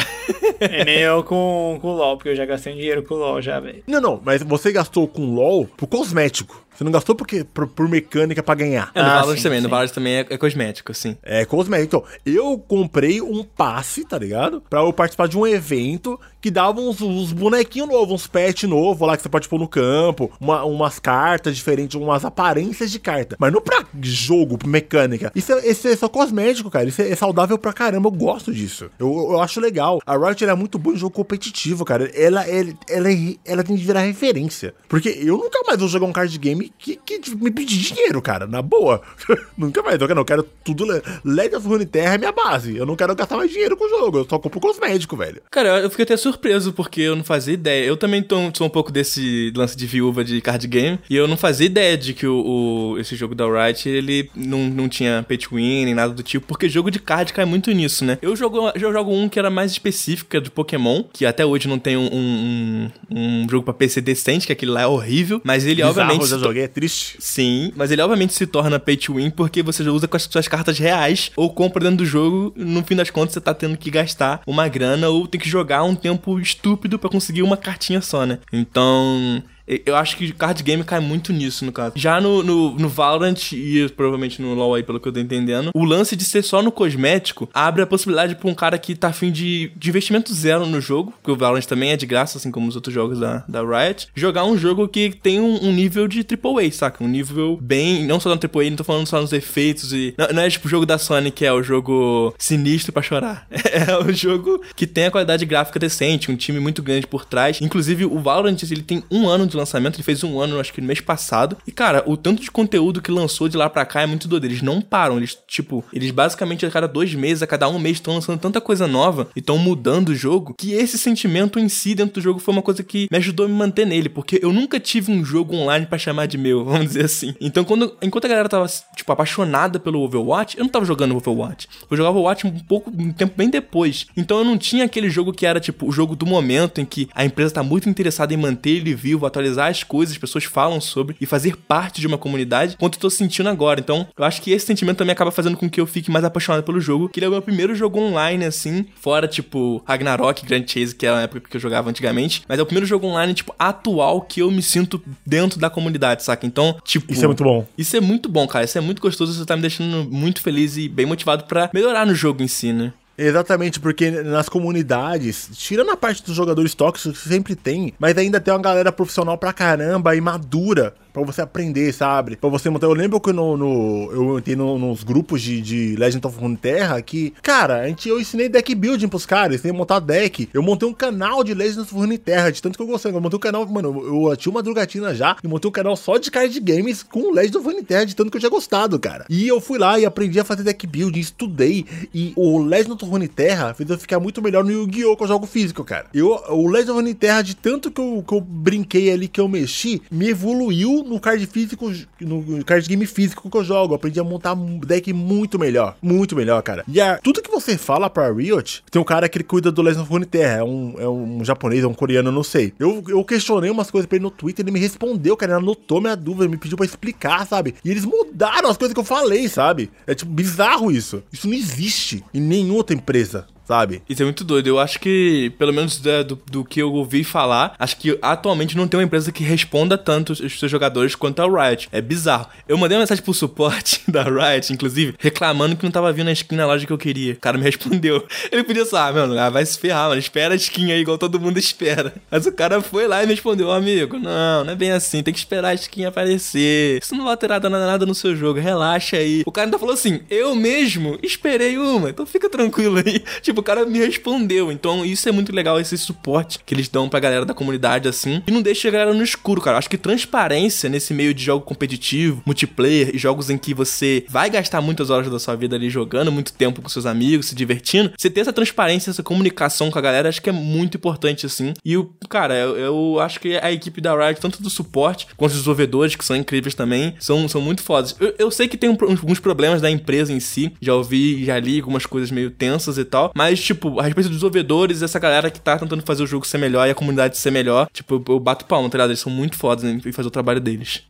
[0.61, 3.41] é nem eu com, com o LOL, porque eu já gastei dinheiro com o LOL
[3.41, 3.83] já, velho.
[3.87, 6.64] Não, não, mas você gastou com o LOL pro cosmético.
[6.75, 8.91] Você não gastou porque, por, por mecânica pra ganhar.
[8.95, 9.59] É, no ah, Valorant também.
[9.59, 9.65] Sim.
[9.65, 11.17] No Valorant também é, é, cosmético, sim.
[11.23, 11.87] É cosmético.
[11.87, 14.63] Então, eu comprei um passe, tá ligado?
[14.69, 19.07] Pra eu participar de um evento que dava uns, uns bonequinhos novos, uns pets novos
[19.07, 23.37] lá que você pode pôr no campo, uma, umas cartas diferentes, umas aparências de carta.
[23.39, 25.33] Mas não pra jogo, pra mecânica.
[25.35, 26.87] Isso é, isso é só cosmético, cara.
[26.87, 28.09] Isso é, é, saudável pra caramba.
[28.09, 28.91] Eu gosto disso.
[28.99, 30.01] Eu, eu acho legal.
[30.05, 32.11] A Riot é muito boa em jogo competitivo, cara.
[32.15, 33.09] Ela, ela, ela,
[33.45, 34.75] ela tem que virar referência.
[34.89, 38.47] Porque eu nunca mais vou jogar um card game que, que me pedir dinheiro, cara.
[38.47, 39.03] Na boa.
[39.57, 40.01] nunca mais.
[40.01, 40.85] Eu quero, eu quero tudo.
[41.25, 42.77] Legend of Runeterra é minha base.
[42.77, 44.19] Eu não quero gastar mais dinheiro com o jogo.
[44.19, 45.43] Eu só compro cosmético, velho.
[45.51, 47.85] Cara, eu fiquei até surpreso porque eu não fazia ideia.
[47.85, 50.99] Eu também tô, sou um pouco desse lance de viúva de card game.
[51.09, 54.65] E eu não fazia ideia de que o, o esse jogo da Riot, ele não,
[54.69, 56.47] não tinha pay to win nem nada do tipo.
[56.47, 58.19] Porque jogo de card cai muito nisso, né?
[58.21, 61.05] Eu jogo, eu jogo um que era mais específico, de Pokémon.
[61.13, 64.83] Que até hoje não tem um, um, um jogo pra PC decente, que aquele lá
[64.83, 65.41] é horrível.
[65.45, 66.21] Mas ele, Bizarro, obviamente.
[66.55, 67.17] Joguei, é triste.
[67.21, 70.23] Sim, mas ele obviamente se torna pay to win porque você já usa com as
[70.23, 72.53] suas cartas reais ou compra dentro do jogo.
[72.57, 75.83] No fim das contas, você tá tendo que gastar uma grana ou tem que jogar
[75.83, 78.39] um tempo estúpido para conseguir uma cartinha só, né?
[78.53, 81.95] Então, eu acho que card game cai muito nisso, no caso.
[81.97, 85.71] Já no, no, no, Valorant e provavelmente no LoL aí, pelo que eu tô entendendo,
[85.75, 89.09] o lance de ser só no cosmético abre a possibilidade pra um cara que tá
[89.09, 92.51] afim de, de investimento zero no jogo, porque o Valorant também é de graça, assim
[92.51, 96.07] como os outros jogos da, da Riot, jogar um jogo que tem um, um nível
[96.07, 97.03] de AAA, saca?
[97.03, 98.05] Um nível bem.
[98.05, 100.15] Não só no AAA, não tô falando só nos efeitos e.
[100.19, 103.47] Não, não é tipo o jogo da Sony que é o jogo sinistro para chorar.
[103.75, 107.61] É o jogo que tem a qualidade gráfica decente, um time muito grande por trás.
[107.61, 110.81] Inclusive, o Valorant, ele tem um ano de lançamento, ele fez um ano, acho que
[110.81, 111.57] no mês passado.
[111.67, 114.45] E, cara, o tanto de conteúdo que lançou de lá pra cá é muito doido.
[114.45, 117.97] Eles não param, eles, tipo, eles basicamente a cada dois meses, a cada um mês,
[117.97, 121.95] estão lançando tanta coisa nova e estão mudando o jogo, que esse sentimento em si
[121.95, 124.53] dentro do jogo foi uma coisa que me ajudou a me manter nele, porque eu
[124.53, 127.35] nunca tive um jogo online para chamar de meu, vamos dizer assim.
[127.41, 131.69] Então, quando, enquanto a galera tava, tipo, apaixonada pelo Overwatch, eu não tava jogando Overwatch.
[131.91, 134.07] Eu jogava Overwatch um pouco, um tempo bem depois.
[134.17, 137.09] Então, eu não tinha aquele jogo que era, tipo, o jogo do momento em que
[137.15, 140.81] a empresa tá muito interessada em manter ele vivo, atualizar as coisas, as pessoas falam
[140.81, 143.81] sobre e fazer parte de uma comunidade, quanto eu tô sentindo agora.
[143.81, 146.63] Então, eu acho que esse sentimento também acaba fazendo com que eu fique mais apaixonado
[146.63, 150.65] pelo jogo, que ele é o meu primeiro jogo online, assim, fora, tipo, Ragnarok, Grand
[150.67, 153.35] Chase, que era a época que eu jogava antigamente, mas é o primeiro jogo online,
[153.35, 156.47] tipo, atual que eu me sinto dentro da comunidade, saca?
[156.47, 157.13] Então, tipo...
[157.13, 157.67] Isso é muito bom.
[157.77, 158.65] Isso é muito bom, cara.
[158.65, 162.07] Isso é muito gostoso, isso tá me deixando muito feliz e bem motivado para melhorar
[162.07, 162.93] no jogo em si, né?
[163.17, 168.41] Exatamente, porque nas comunidades, tirando a parte dos jogadores tóxicos que sempre tem, mas ainda
[168.41, 172.35] tem uma galera profissional pra caramba e madura para você aprender, sabe?
[172.35, 172.89] Para você montar.
[172.89, 177.01] Eu lembro que no, no eu entrei no, nos grupos de, de Legend of Runeterra
[177.01, 180.49] que, cara, a gente, eu ensinei deck building pros caras, ensinei montar deck.
[180.53, 183.13] Eu montei um canal de Legend of Runeterra, de tanto que eu gostei.
[183.13, 186.19] Eu montei um canal, mano, eu tinha uma drogatina já e montei um canal só
[186.19, 189.25] de card games com Legend of Runeterra, de tanto que eu tinha gostado, cara.
[189.31, 191.87] E eu fui lá e aprendi a fazer deck building, estudei.
[192.13, 195.17] E o Legend of Runeterra fez eu ficar muito melhor no Yu-Gi-Oh!
[195.17, 196.07] que eu jogo físico, cara.
[196.13, 199.47] Eu, o Legend of Runeterra, de tanto que eu, que eu brinquei ali, que eu
[199.47, 203.93] mexi, me evoluiu no card físico, no card game físico que eu jogo.
[203.93, 205.97] Eu aprendi a montar um deck muito melhor.
[206.03, 206.85] Muito melhor, cara.
[206.89, 209.83] E a, tudo que você fala pra Riot, tem um cara que ele cuida do
[209.83, 210.59] Legend of Runeterra.
[210.59, 212.73] É um, é um japonês, é um coreano, não sei.
[212.79, 215.53] Eu, eu questionei umas coisas pra ele no Twitter, ele me respondeu, cara.
[215.53, 217.75] Ele anotou minha dúvida, me pediu pra explicar, sabe?
[217.85, 219.91] E eles mudaram as coisas que eu falei, sabe?
[220.07, 221.23] É tipo bizarro isso.
[221.33, 224.03] Isso não existe em nenhuma outra empresa sabe?
[224.09, 224.69] Isso é muito doido.
[224.69, 228.87] Eu acho que, pelo menos do, do que eu ouvi falar, acho que atualmente não
[228.87, 231.89] tem uma empresa que responda tanto os seus jogadores quanto a Riot.
[231.91, 232.49] É bizarro.
[232.69, 236.33] Eu mandei uma mensagem pro suporte da Riot, inclusive, reclamando que não tava vindo a
[236.33, 237.35] skin na loja que eu queria.
[237.35, 238.27] O cara me respondeu.
[238.53, 240.21] Ele podia só, ah, mano, ah, vai se ferrar, mano.
[240.21, 242.15] Espera a skin aí, igual todo mundo espera.
[242.31, 245.23] Mas o cara foi lá e me respondeu, amigo, não, não é bem assim.
[245.23, 247.01] Tem que esperar a skin aparecer.
[247.03, 248.61] Isso não vai alterar nada no seu jogo.
[248.61, 249.43] Relaxa aí.
[249.47, 252.11] O cara ainda falou assim, eu mesmo esperei uma.
[252.11, 253.23] Então fica tranquilo aí.
[253.41, 254.73] Tipo, tipo, o cara me respondeu.
[254.73, 258.43] Então, isso é muito legal, esse suporte que eles dão pra galera da comunidade, assim.
[258.47, 259.79] E não deixa a galera no escuro, cara.
[259.79, 264.51] Acho que transparência nesse meio de jogo competitivo, multiplayer e jogos em que você vai
[264.51, 268.13] gastar muitas horas da sua vida ali jogando, muito tempo com seus amigos, se divertindo.
[268.19, 271.73] Você ter essa transparência, essa comunicação com a galera, acho que é muito importante, assim.
[271.85, 275.53] E o, cara, eu, eu acho que a equipe da Riot, tanto do suporte quanto
[275.53, 278.17] os desenvolvedores, que são incríveis também, são, são muito fodas.
[278.19, 280.73] Eu, eu sei que tem um, alguns problemas da empresa em si.
[280.81, 283.33] Já ouvi, já li algumas coisas meio tensas e tal.
[283.35, 286.47] Mas mas, tipo, a respeito dos desenvolvedores, essa galera que tá tentando fazer o jogo
[286.47, 289.11] ser melhor e a comunidade ser melhor, tipo, eu bato palma, tá ligado?
[289.11, 291.03] Eles são muito fodas em fazer o trabalho deles.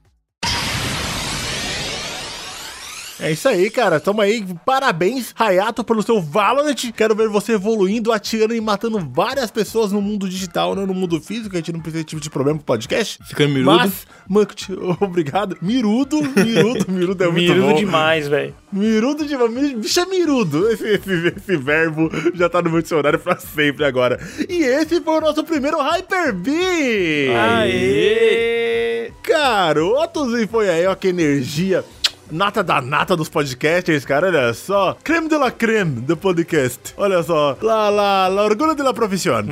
[3.24, 3.98] É isso aí, cara.
[3.98, 4.44] Tamo aí.
[4.66, 6.92] Parabéns, Hayato, pelo seu Valorant.
[6.94, 11.18] Quero ver você evoluindo, atirando e matando várias pessoas no mundo digital, não no mundo
[11.18, 11.56] físico.
[11.56, 13.18] A gente não precisa ter tipo de problema com o podcast.
[13.26, 13.78] Ficando mirudo.
[13.78, 14.46] Mas, mano,
[15.00, 15.56] obrigado.
[15.62, 17.66] Mirudo, mirudo, mirudo é muito mirudo bom.
[17.68, 18.54] Mirudo demais, velho.
[18.70, 19.72] Mirudo demais.
[19.72, 20.70] Bicho é mirudo.
[20.70, 24.20] Esse, esse, esse, verbo já tá no meu dicionário pra sempre agora.
[24.46, 27.34] E esse foi o nosso primeiro Hyper B.
[27.34, 29.12] Aê!
[29.26, 31.82] Garotos, e foi aí, ó, que energia
[32.34, 34.26] nata da nata dos podcasters, cara.
[34.26, 34.96] Olha só.
[35.04, 36.92] Creme de la creme do podcast.
[36.96, 37.56] Olha só.
[37.62, 39.44] La, la, la orgulho de la profissão.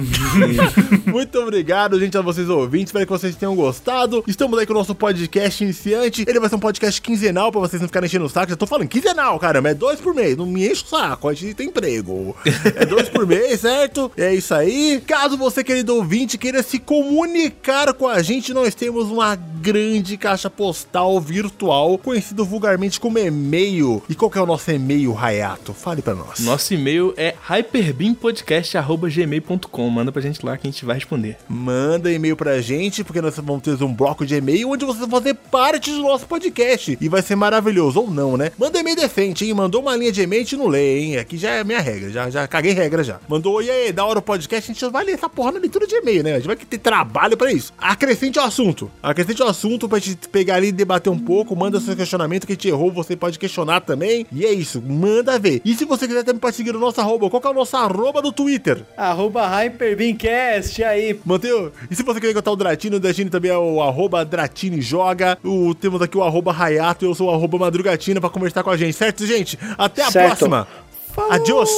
[1.06, 2.88] Muito obrigado, gente, a vocês ouvintes.
[2.88, 4.24] Espero que vocês tenham gostado.
[4.26, 6.24] Estamos aí com o nosso podcast iniciante.
[6.26, 8.50] Ele vai ser um podcast quinzenal pra vocês não ficarem enchendo o saco.
[8.50, 9.70] Já tô falando quinzenal, caramba.
[9.70, 10.36] É dois por mês.
[10.36, 11.28] Não me enche o saco.
[11.28, 12.36] A gente tem emprego.
[12.74, 14.10] É dois por mês, certo?
[14.16, 15.00] É isso aí.
[15.06, 20.50] Caso você, querido ouvinte, queira se comunicar com a gente, nós temos uma grande caixa
[20.50, 24.00] postal virtual, conhecido vulgarmente particularmente como e-mail.
[24.08, 25.74] E qual que é o nosso e-mail, Rayato?
[25.74, 26.38] Fale pra nós.
[26.40, 29.90] Nosso e-mail é hyperbeampodcast.gmail.com.
[29.90, 31.36] Manda pra gente lá que a gente vai responder.
[31.48, 35.10] Manda e-mail pra gente, porque nós vamos ter um bloco de e-mail onde você vai
[35.10, 36.96] fazer parte do nosso podcast.
[37.00, 38.52] E vai ser maravilhoso, ou não, né?
[38.58, 39.54] Manda e-mail decente, hein?
[39.54, 41.16] Mandou uma linha de e-mail, a gente não lê, hein?
[41.18, 43.20] Aqui já é minha regra, já, já caguei regra já.
[43.28, 45.86] Mandou, e aí, da hora o podcast, a gente vai ler essa porra na leitura
[45.86, 46.32] de e-mail, né?
[46.32, 47.74] A gente vai ter trabalho pra isso.
[47.78, 48.90] Acrescente o assunto.
[49.02, 51.54] Acrescente o assunto pra gente pegar ali e debater um pouco.
[51.54, 54.26] Manda seu questionamento que a gente errou, você pode questionar também.
[54.32, 55.60] E é isso, manda ver.
[55.64, 57.76] E se você quiser também pode seguir o nosso arroba, qual que é o nosso
[57.76, 58.82] arroba do Twitter?
[58.96, 61.18] Arroba HyperBeamcast, aí.
[61.24, 61.72] Manteu?
[61.90, 65.38] E se você quiser contar o Dratini, o Dratini também é o arroba Dratini Joga.
[65.44, 68.70] O, temos aqui o arroba Rayato e eu sou o arroba Madrugatina pra conversar com
[68.70, 69.58] a gente, certo, gente?
[69.78, 70.26] Até a Certo.
[70.28, 70.66] próxima.
[71.14, 71.32] Falou.
[71.32, 71.70] Adiós.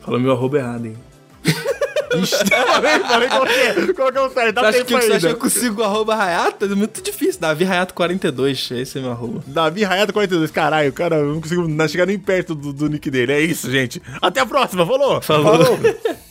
[0.00, 0.96] Falou meu arroba errado, hein?
[2.14, 2.36] Ixi,
[3.06, 5.06] falei, qual que é, qual que é o certo, Você dá tempo que, você acha
[5.06, 5.28] que ainda.
[5.28, 6.64] eu consigo o arroba Rayato?
[6.64, 7.40] É muito difícil.
[7.40, 9.42] Davi Rayato 42, esse é meu arroba.
[9.46, 13.32] Davi Rayato 42, caralho, cara, eu não consigo chegar nem perto do, do nick dele.
[13.32, 14.02] É isso, gente.
[14.20, 15.20] Até a próxima, falou!
[15.20, 15.64] Falou.
[15.64, 15.78] Falou.